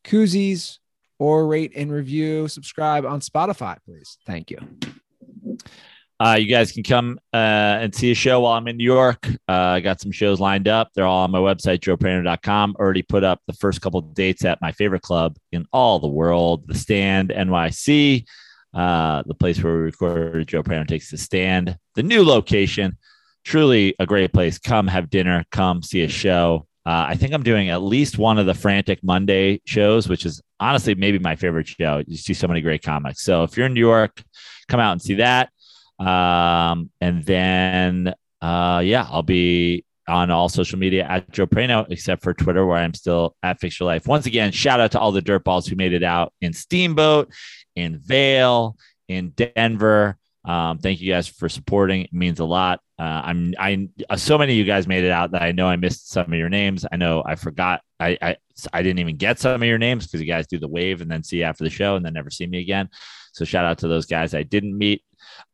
[0.05, 0.79] koozies
[1.19, 2.49] or rate and review.
[2.49, 4.19] Subscribe on Spotify, please.
[4.27, 4.59] Thank you.
[6.21, 9.29] Uh, you guys can come uh, and see a show while I'm in New York.
[9.49, 10.91] Uh, I got some shows lined up.
[10.95, 12.75] They're all on my website, joeprano.com.
[12.79, 16.67] Already put up the first couple dates at my favorite club in all the world,
[16.67, 18.25] The Stand NYC,
[18.75, 21.79] uh, the place where we recorded Joe Prano Takes the Stand.
[21.95, 22.99] The new location,
[23.45, 24.59] truly a great place.
[24.59, 26.68] Come have dinner, come see a show.
[26.89, 30.41] Uh, I think I'm doing at least one of the Frantic Monday shows, which is
[30.59, 32.03] honestly maybe my favorite show.
[32.07, 33.23] You see so many great comics.
[33.23, 34.23] So if you're in New York,
[34.69, 35.51] come out and see that.
[35.99, 42.23] Um, and then, uh, yeah, I'll be on all social media at Joe Prano, except
[42.23, 44.07] for Twitter, where I'm still at Fix Your Life.
[44.07, 47.31] Once again, shout out to all the dirtballs who made it out in Steamboat,
[47.77, 48.79] in Vail,
[49.09, 50.17] in Denver.
[50.43, 52.05] Um, thank you guys for supporting.
[52.05, 52.81] It means a lot.
[52.99, 55.69] Uh, I'm I uh, so many of you guys made it out that I know
[55.69, 56.85] I missed some of your names.
[56.91, 57.83] I know I forgot.
[58.01, 58.37] I I,
[58.73, 61.11] I didn't even get some of your names because you guys do the wave and
[61.11, 62.89] then see after the show and then never see me again.
[63.33, 65.05] So shout out to those guys I didn't meet.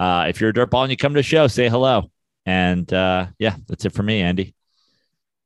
[0.01, 2.11] Uh, if you're a dirtball and you come to the show, say hello.
[2.47, 4.55] And uh, yeah, that's it for me, Andy.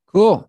[0.07, 0.49] Cool.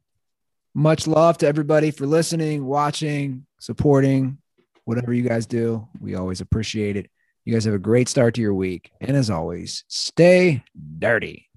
[0.76, 4.38] Much love to everybody for listening, watching, supporting,
[4.86, 5.88] whatever you guys do.
[6.00, 7.10] We always appreciate it.
[7.50, 8.92] You guys have a great start to your week.
[9.02, 10.64] And as always, stay
[11.00, 11.49] dirty.